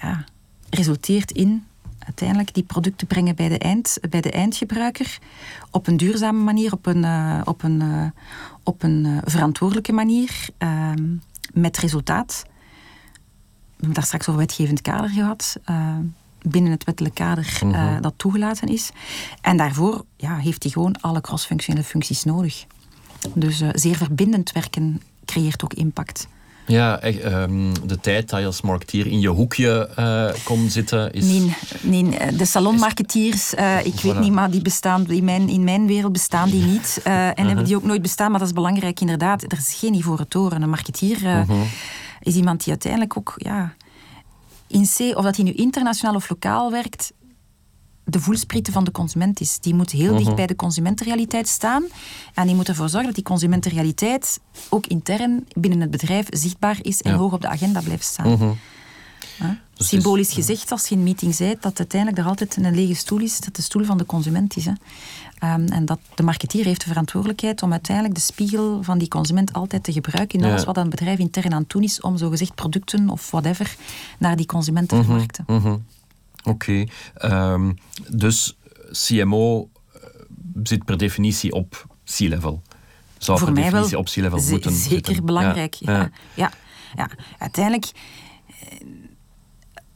[0.00, 0.24] ja,
[0.70, 1.64] resulteert in
[2.04, 5.18] uiteindelijk die producten brengen bij de, eind, bij de eindgebruiker
[5.70, 8.04] op een duurzame manier, op een, uh, op een, uh,
[8.62, 10.48] op een uh, verantwoordelijke manier.
[10.58, 11.16] Ehm,
[11.52, 12.42] met resultaat.
[12.44, 15.56] We hebben daar straks over wetgevend kader gehad.
[16.42, 18.90] Binnen het wettelijk kader uh, dat toegelaten is.
[19.40, 22.66] En daarvoor ja, heeft hij gewoon alle crossfunctionele functies nodig.
[23.34, 26.28] Dus zeer verbindend werken creëert ook impact.
[26.70, 31.12] Ja, echt, um, de tijd dat je als marketeer in je hoekje uh, kon zitten
[31.12, 31.24] is...
[31.24, 34.02] Nee, nee de salonmarketeers, uh, ik voilà.
[34.02, 37.00] weet niet, maar die bestaan, in mijn, in mijn wereld bestaan die niet.
[37.06, 37.46] Uh, en -huh.
[37.46, 39.42] hebben die ook nooit bestaan, maar dat is belangrijk inderdaad.
[39.42, 40.62] Er is geen ivoren toren.
[40.62, 41.60] Een marketeer -huh.
[42.20, 43.34] is iemand die uiteindelijk ook...
[43.36, 43.74] Ja,
[44.66, 47.12] in C, of dat hij nu internationaal of lokaal werkt,
[48.10, 49.58] de voelsprieten van de consument is.
[49.58, 50.36] Die moet heel dicht mhm.
[50.36, 51.84] bij de consumentenrealiteit staan.
[52.34, 57.02] En die moet ervoor zorgen dat die consumentenrealiteit ook intern binnen het bedrijf zichtbaar is
[57.02, 58.30] en hoog op de agenda blijft staan.
[58.30, 58.50] Mhm.
[59.74, 62.94] Dus Symbolisch gezegd, als je in een meeting zei, dat uiteindelijk er altijd een lege
[62.94, 64.64] stoel is, dat de stoel van de consument is.
[64.64, 64.72] Hè.
[65.54, 69.52] Um, en dat de marketeer heeft de verantwoordelijkheid om uiteindelijk de spiegel van die consument
[69.52, 72.54] altijd te gebruiken in alles wat een bedrijf intern aan het doen is om zogezegd
[72.54, 73.76] producten of whatever
[74.18, 75.44] naar die consument te mhm, vermarkten.
[76.44, 77.52] Oké, okay.
[77.52, 77.76] um,
[78.10, 78.58] dus
[78.92, 80.00] CMO eh,
[80.62, 82.62] zit per definitie op C-level.
[83.18, 85.24] Zou Voor per mij definitie wel op C-level moeten Zeker zitten.
[85.24, 85.92] belangrijk, ja.
[85.92, 86.10] Ja.
[86.34, 86.52] ja.
[86.96, 87.10] ja.
[87.38, 87.90] Uiteindelijk,
[88.60, 88.86] eh,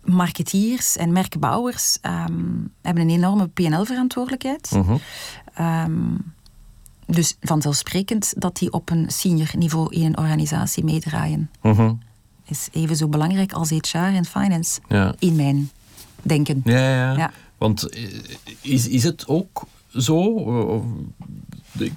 [0.04, 4.70] marketeers en merkbouwers um, hebben een enorme PNL-verantwoordelijkheid.
[4.74, 5.84] Uh -huh.
[5.84, 6.34] um,
[7.06, 11.50] dus vanzelfsprekend dat die op een senior niveau in een organisatie meedraaien.
[11.62, 11.92] Uh -huh.
[12.44, 15.14] Is even zo belangrijk als HR en finance, ja.
[15.18, 15.70] in mijn
[16.24, 16.60] denken.
[16.64, 17.32] Ja, ja, ja.
[17.58, 18.02] Want eh,
[18.60, 19.64] is, is het ook
[19.96, 20.36] zo?
[21.78, 21.92] Ik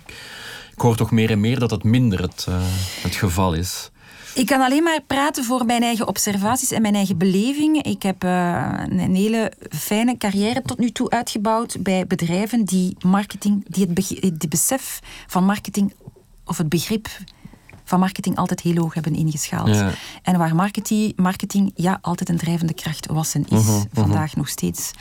[0.75, 2.55] hoor toch meer en meer dat het minder het, uh,
[3.01, 3.91] het geval is.
[4.37, 7.83] Ik kan alleen maar praten voor mijn eigen observaties en mijn eigen beleving.
[7.83, 13.65] Ik heb uh, een hele fijne carrière tot nu toe uitgebouwd bij bedrijven die marketing,
[13.67, 15.93] die het, het besef van marketing
[16.45, 17.07] of het begrip
[17.87, 19.67] van marketing altijd heel hoog hebben ingeschaald.
[19.67, 19.91] Ja.
[20.21, 23.85] En waar marketing, marketing ja, altijd een drijvende kracht was en is, uh mhm, mhm.
[23.93, 24.91] vandaag nog steeds.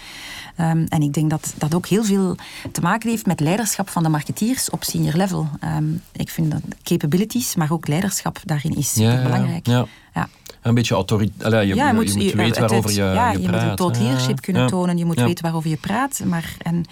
[0.60, 2.36] Um, en ik denk dat dat ook heel veel
[2.72, 5.48] te maken heeft met leiderschap van de marketeers op senior level.
[5.64, 9.66] Um, ik vind dat capabilities, maar ook leiderschap daarin is super belangrijk.
[9.66, 10.28] Ja, ja.
[10.66, 11.68] Een beetje autoriteit.
[11.68, 13.60] Je, ja, je, moet, je moet weten waarover je, ja, je, je praat.
[13.60, 14.98] moet een thought leadership kunnen tonen.
[14.98, 16.20] Je moet weten waarover je praat.
[16.24, 16.84] Maar, en,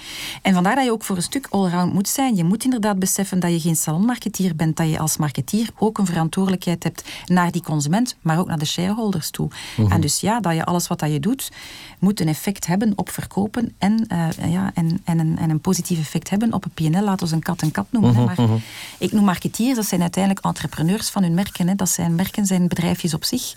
[0.43, 2.37] en vandaar dat je ook voor een stuk allround moet zijn.
[2.37, 4.77] Je moet inderdaad beseffen dat je geen salonmarketeer bent.
[4.77, 8.64] Dat je als marketeer ook een verantwoordelijkheid hebt naar die consument, maar ook naar de
[8.64, 9.47] shareholders toe.
[9.47, 9.93] Mm -hmm.
[9.93, 11.53] En dus ja, dat je alles wat dat je doet,
[11.99, 15.99] moet een effect hebben op verkopen en, uh, ja, en, en, een, en een positief
[15.99, 17.05] effect hebben op een PNL.
[17.05, 18.11] Laten we een kat en kat noemen.
[18.11, 18.47] Mm -hmm.
[18.47, 18.61] Maar
[18.99, 21.68] ik noem marketeers, dat zijn uiteindelijk entrepreneurs van hun merken.
[21.68, 21.75] Hè.
[21.75, 23.55] Dat zijn merken, zijn bedrijfjes op zich.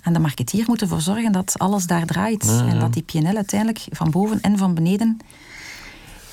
[0.00, 2.44] En de marketeer moet ervoor zorgen dat alles daar draait.
[2.44, 2.66] Ja, ja.
[2.66, 5.18] En dat die PNL uiteindelijk van boven en van beneden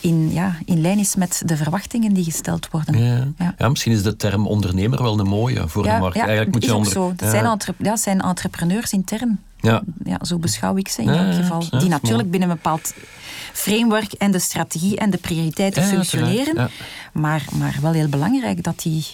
[0.05, 3.03] in, ja, in lijn is met de verwachtingen die gesteld worden.
[3.03, 3.53] Ja, ja.
[3.57, 6.17] ja misschien is de term ondernemer wel een mooie voor de markt.
[6.17, 6.91] Eigenlijk moet je onder...
[6.91, 7.13] zo.
[7.15, 9.39] Dat zijn, zijn entrepreneurs intern.
[9.59, 9.81] Ja.
[10.03, 11.79] Ja, zo beschouw ik ze in elk geval.
[11.79, 12.93] die natuurlijk binnen een bepaald
[13.53, 16.69] framework en de strategie en de prioriteiten functioneren.
[17.13, 19.05] Maar, maar wel heel belangrijk dat die...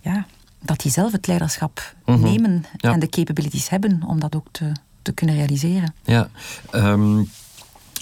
[0.00, 0.26] Ja,
[0.62, 2.24] dat die zelf het leiderschap mm -hmm.
[2.24, 2.92] nemen ja.
[2.92, 5.94] en de capabilities hebben om dat ook te, te kunnen realiseren.
[6.04, 6.28] Ja,
[6.72, 7.28] um,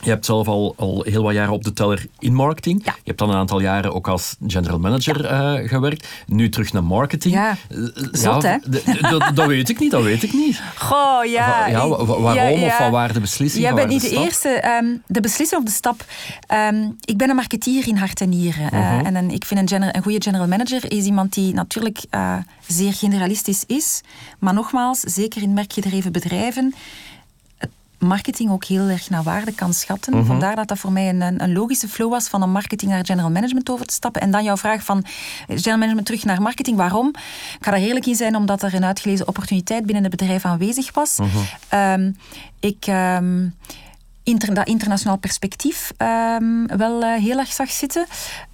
[0.03, 2.84] je hebt zelf al, al heel wat jaren op de teller in marketing.
[2.84, 2.92] Ja.
[2.92, 5.61] Je hebt dan een aantal jaren ook als general manager ja.
[5.61, 6.09] uh, gewerkt.
[6.26, 7.34] Nu terug naar marketing.
[7.34, 7.57] Ja,
[8.12, 8.61] Zot, ja,
[9.34, 10.62] Dat weet ik niet, dat weet ik niet.
[10.76, 11.66] Goh, ja.
[11.66, 13.62] ja waarom of van waar de beslissing?
[13.64, 14.78] Jij bent niet de, de eerste.
[14.82, 16.05] Um, de beslissing of de stap.
[16.53, 18.62] Um, ik ben een marketeer in hart en nieren.
[18.62, 18.80] Uh -huh.
[18.80, 22.05] uh, en een, ik vind een, gener, een goede general manager is iemand die natuurlijk
[22.66, 24.01] zeer generalistisch is.
[24.38, 26.74] Maar nogmaals, zeker in merkgedreven bedrijven
[27.99, 30.12] marketing ook heel erg naar waarde kan schatten.
[30.12, 30.28] Mm -hmm.
[30.28, 33.30] Vandaar dat dat voor mij een, een, logische flow was van een marketing naar general
[33.30, 34.22] management over te stappen.
[34.22, 35.05] En dan jouw vraag van
[35.46, 36.76] general management terug naar marketing.
[36.76, 37.09] Waarom?
[37.09, 40.94] Ik ga daar eerlijk in zijn, omdat er een uitgelezen opportuniteit binnen het bedrijf aanwezig
[40.94, 41.18] was.
[41.18, 41.78] Mm -hmm.
[41.80, 42.16] um,
[42.61, 42.86] ik...
[42.86, 43.55] Um,
[44.28, 48.06] inter, dat internationaal perspectief um, wel uh, heel erg zag zitten.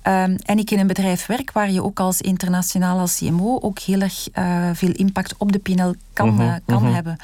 [0.03, 3.79] Um, en ik in een bedrijf werk waar je ook als internationaal als CMO ook
[3.79, 6.95] heel erg uh, veel impact op de PNL kan, mm -hmm, kan -hmm.
[6.95, 7.17] hebben.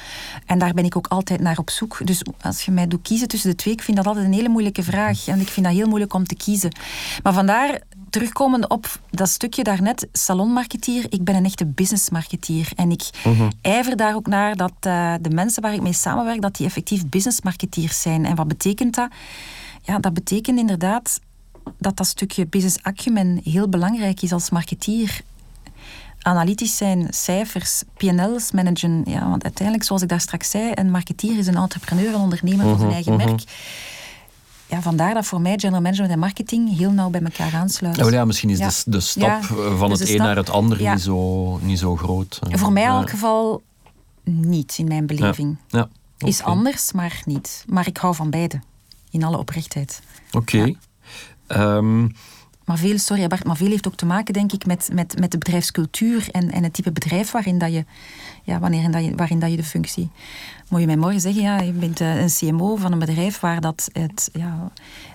[0.46, 2.06] En daar ben ik ook altijd naar op zoek.
[2.06, 4.48] Dus als je mij doet kiezen tussen de twee, ik vind dat altijd een hele
[4.48, 5.28] moeilijke vraag.
[5.28, 6.72] En ik vind dat heel moeilijk om te kiezen.
[7.22, 7.80] Maar vandaar
[8.10, 12.68] terugkomend op dat stukje daarnet, salonmarketeer, ik ben een echte businessmarketeer.
[12.76, 13.48] En ik uh -huh.
[13.60, 17.08] ijver daar ook naar dat uh, de mensen waar ik mee samenwerk, dat die effectief
[17.08, 18.24] businessmarketeers zijn.
[18.26, 19.10] En wat betekent dat?
[19.82, 21.20] Ja, dat betekent inderdaad
[21.78, 25.20] dat dat stukje business acumen heel belangrijk is als marketeer.
[26.22, 29.02] Analytisch zijn, cijfers, PNL's managen.
[29.06, 32.64] Ja, want uiteindelijk, zoals ik daar straks zei, een marketeer is een entrepreneur, een ondernemer
[32.64, 33.26] van zijn eigen uh -huh.
[33.26, 33.42] merk
[34.70, 38.04] ja, vandaar dat voor mij general management en marketing heel nauw bij elkaar aansluiten.
[38.04, 38.68] Oh ja, misschien is ja.
[38.68, 39.42] de, de stap ja,
[39.76, 40.92] van dus het een stap, naar het ander ja.
[40.92, 42.38] niet, zo, niet zo groot.
[42.50, 43.62] Voor mij in elk geval
[44.24, 45.56] niet, in mijn beleving.
[45.70, 45.88] Okay.
[46.18, 47.64] Is anders, maar niet.
[47.68, 48.60] Maar ik hou van beide,
[49.10, 50.02] in alle oprechtheid.
[50.32, 50.76] Oké.
[51.48, 51.76] Okay.
[51.76, 52.14] Um,
[52.64, 55.30] maar veel, sorry Bart, maar veel heeft ook te maken, denk ik, met, met, met
[55.30, 57.84] de bedrijfscultuur en, en het type bedrijf waarin, dat je,
[58.42, 60.10] ja, wanneer dat je, waarin dat je de functie.
[60.70, 63.88] Moet je mij morgen zeggen, ja, je bent een CMO van een bedrijf waar, dat
[63.92, 64.70] het, ja,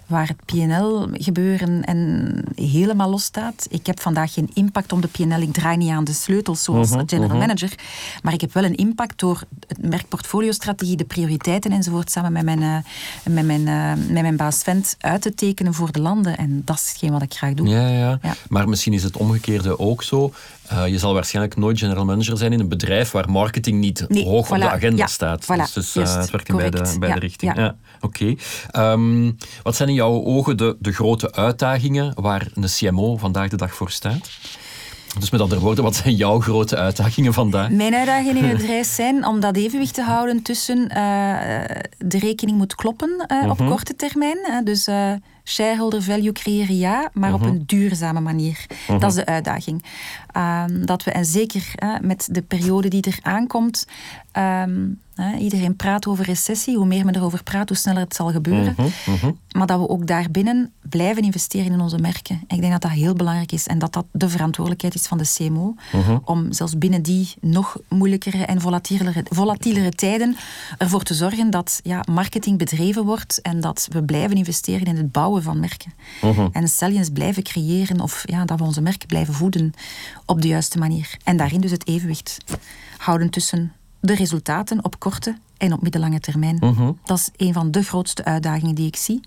[0.06, 3.68] waar het PNL-gebeuren en helemaal los staat.
[3.70, 5.42] Ik heb vandaag geen impact om de PNL.
[5.42, 7.48] Ik draai niet aan de sleutels zoals uh -huh, general uh -huh.
[7.48, 7.80] manager.
[8.22, 12.62] Maar ik heb wel een impact door het merkportfolio-strategie, de prioriteiten enzovoort, samen met mijn,
[12.62, 12.78] uh,
[13.34, 16.38] met mijn, uh, met mijn baas Vent uit te tekenen voor de landen.
[16.38, 17.68] En dat is hetgeen wat ik graag doe.
[17.68, 18.20] Ja, ja.
[18.22, 18.36] ja.
[18.50, 20.34] Maar misschien is het omgekeerde ook zo.
[20.72, 24.26] Uh, je zal waarschijnlijk nooit general manager zijn in een bedrijf waar marketing niet nee,
[24.26, 25.44] hoog voilà, op de agenda ja, staat.
[25.44, 27.56] Voilà, dus dus uh, het werkt in beide, beide ja, richtingen.
[27.56, 27.76] Ja.
[28.02, 28.36] Oké.
[28.72, 28.92] Okay.
[28.92, 33.58] Um, wat zijn in jouw ogen de, de grote uitdagingen waar een CMO vandaag de
[33.58, 34.30] dag voor staat?
[35.20, 37.70] Dus met andere woorden, wat zijn jouw grote uitdagingen vandaag?
[37.70, 40.88] Mijn uitdagingen in het bedrijf zijn om dat evenwicht te houden tussen uh,
[41.98, 43.50] de rekening moet kloppen uh, -huh.
[43.50, 44.38] op korte termijn.
[44.64, 44.90] dus
[45.44, 47.42] shareholder value creëren, ja, maar -huh.
[47.42, 48.66] op een duurzame manier.
[48.88, 49.00] -huh.
[49.00, 49.84] Dat is de uitdaging.
[50.38, 53.88] Um, dat we, en zeker met de periode die er aankomt,
[54.34, 56.78] um, He, iedereen praat over recessie.
[56.78, 58.76] Hoe meer men erover praat, hoe sneller het zal gebeuren.
[58.80, 59.32] Uh -huh.
[59.52, 62.44] Maar dat we ook daarbinnen blijven investeren in onze merken.
[62.48, 63.68] En ik denk dat dat heel belangrijk is.
[63.68, 65.76] En dat dat de verantwoordelijkheid is van de CMO.
[65.92, 66.18] -huh.
[66.24, 70.36] Om zelfs binnen die nog moeilijkere en volatielere, volatielere tijden
[70.78, 73.42] ervoor te zorgen dat ja, marketing bedreven wordt.
[73.42, 75.94] En dat we blijven investeren in het bouwen van merken.
[76.52, 78.00] En salience blijven creëren.
[78.00, 79.74] Of ja, dat we onze merken blijven voeden
[80.26, 81.18] op de juiste manier.
[81.24, 82.38] En daarin dus het evenwicht
[82.98, 86.58] houden tussen de resultaten op korte en op middellange termijn.
[86.60, 86.90] -huh.
[87.04, 89.20] Dat is een van de grootste uitdagingen die ik zie.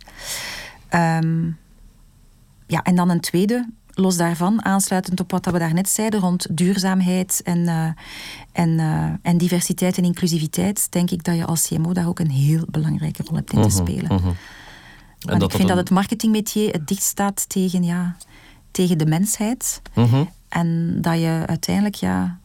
[0.94, 1.59] Um,
[2.66, 7.40] ja, en dan een tweede, los daarvan, aansluitend op wat we daarnet zeiden rond duurzaamheid
[7.44, 7.88] en, uh,
[8.53, 12.30] en, uh, en diversiteit en inclusiviteit, denk ik dat je als CMO daar ook een
[12.30, 14.12] heel belangrijke rol hebt in te spelen.
[14.12, 14.32] Uh -huh.
[15.18, 18.16] Want ik vind dat het marketingmetier het dichtst staat tegen, ja,
[18.70, 19.82] tegen de mensheid.
[20.49, 22.38] En dat je uiteindelijk ja,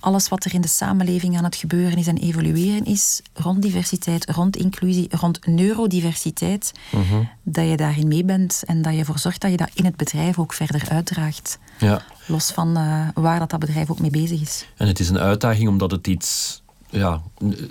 [0.00, 4.30] alles wat er in de samenleving aan het gebeuren is en evolueren is, rond diversiteit,
[4.30, 7.26] rond inclusie, rond neurodiversiteit, -huh.
[7.42, 9.96] dat je daarin mee bent en dat je ervoor zorgt dat je dat in het
[9.96, 11.58] bedrijf ook verder uitdraagt.
[11.78, 12.02] Ja.
[12.26, 14.66] Los van uh, waar dat, dat bedrijf ook mee bezig is.
[14.76, 17.20] En het is een uitdaging omdat het iets ja,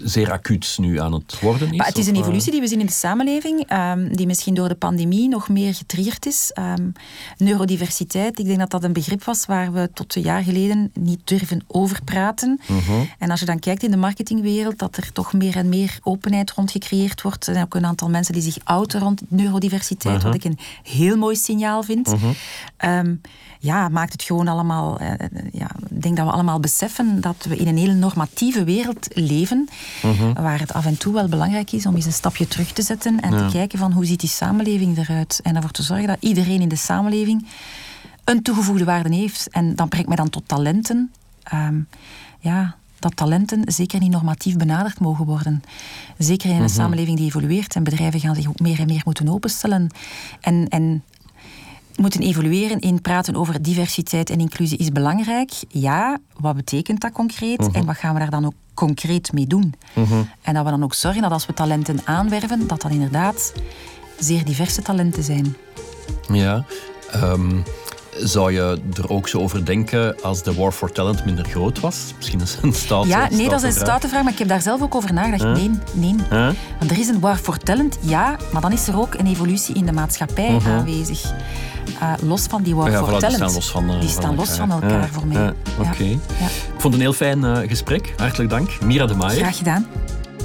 [0.04, 1.78] zeer acuut nu aan het worden is?
[1.78, 4.68] Maar het is een evolutie die we zien in de samenleving, um, die misschien door
[4.68, 6.52] de pandemie nog meer getriggerd is.
[6.60, 6.92] Um,
[7.38, 11.20] neurodiversiteit, ik denk dat dat een begrip was waar we tot een jaar geleden niet
[11.24, 12.60] durven over praten.
[12.70, 13.02] Uh -huh.
[13.18, 16.52] En als je dan kijkt in de marketingwereld, dat er toch meer en meer openheid
[16.52, 17.48] rond gecreëerd wordt.
[17.48, 20.32] Er zijn ook een aantal mensen die zich outen rond neurodiversiteit, uh -huh.
[20.32, 22.08] wat ik een heel mooi signaal vind.
[22.08, 22.24] Uh
[22.78, 22.98] -huh.
[22.98, 23.22] um,
[23.60, 25.02] ja, maakt het gewoon allemaal...
[25.02, 25.10] Uh,
[25.52, 29.68] ja, ik denk dat we allemaal beseffen dat we in een hele normatieve wereld leven,
[30.02, 30.34] -huh.
[30.34, 33.20] waar het af en toe wel belangrijk is om eens een stapje terug te zetten
[33.20, 33.46] en ja.
[33.46, 35.40] te kijken van hoe ziet die samenleving eruit.
[35.44, 37.48] En ervoor te zorgen dat iedereen in de samenleving
[38.24, 39.48] een toegevoegde waarde heeft.
[39.50, 41.12] En dan brengt mij dan tot talenten.
[41.54, 41.88] Um,
[42.40, 45.64] ja, dat talenten zeker niet normatief benaderd mogen worden.
[46.18, 46.70] Zeker in een -huh.
[46.70, 49.90] samenleving die evolueert en bedrijven gaan zich ook meer en meer moeten openstellen.
[50.42, 51.04] En, en
[52.00, 55.52] moeten evalueren in praten over diversiteit en inclusie is belangrijk.
[55.68, 57.60] Ja, wat betekent dat concreet?
[57.60, 57.76] -huh.
[57.76, 59.74] En wat gaan we daar dan ook concreet mee doen?
[59.94, 60.12] -huh.
[60.42, 63.54] En dat we dan ook zorgen dat als we talenten aanwerven, dat dat inderdaad
[64.20, 65.56] zeer diverse talenten zijn.
[66.28, 66.66] Ja,
[67.16, 67.64] um,
[68.24, 72.14] zou je er ook zo over denken als de War for Talent minder groot was?
[72.18, 74.62] Misschien is een stoute Ja, nee, dat is een stoute vraag, maar ik heb daar
[74.62, 75.44] zelf ook over nagedacht.
[75.44, 75.54] Huh?
[75.54, 76.16] Nee, nee.
[76.30, 76.50] Huh?
[76.80, 79.76] Want er is een War for Talent, ja, maar dan is er ook een evolutie
[79.76, 80.68] in de maatschappij -huh.
[80.68, 81.34] aanwezig.
[82.02, 83.22] Uh, los van die War ja, voilà, Talent.
[83.22, 85.54] Die staan los van, uh, die staan los van elkaar voor mij.
[85.78, 85.90] Oké.
[85.90, 86.12] Okay.
[86.12, 86.20] Ik
[86.78, 88.14] vond het een heel fijn uh, gesprek.
[88.18, 88.82] Hartelijk dank.
[88.82, 89.40] Mira de Maier.
[89.40, 89.88] Graag gedaan.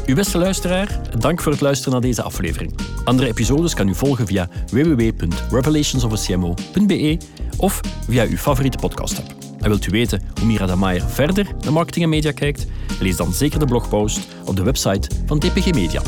[0.07, 2.75] Uw beste luisteraar, dank voor het luisteren naar deze aflevering.
[3.05, 7.19] Andere episodes kan u volgen via www.revelationsofacmo.be
[7.57, 9.35] of via uw favoriete podcast-app.
[9.61, 12.67] En wilt u weten hoe Mira de Maier verder naar marketing en media kijkt?
[13.01, 16.03] Lees dan zeker de blogpost op de website van TPG Media.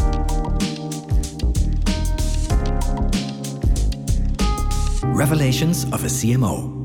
[5.16, 6.75] Revelations of a CMO.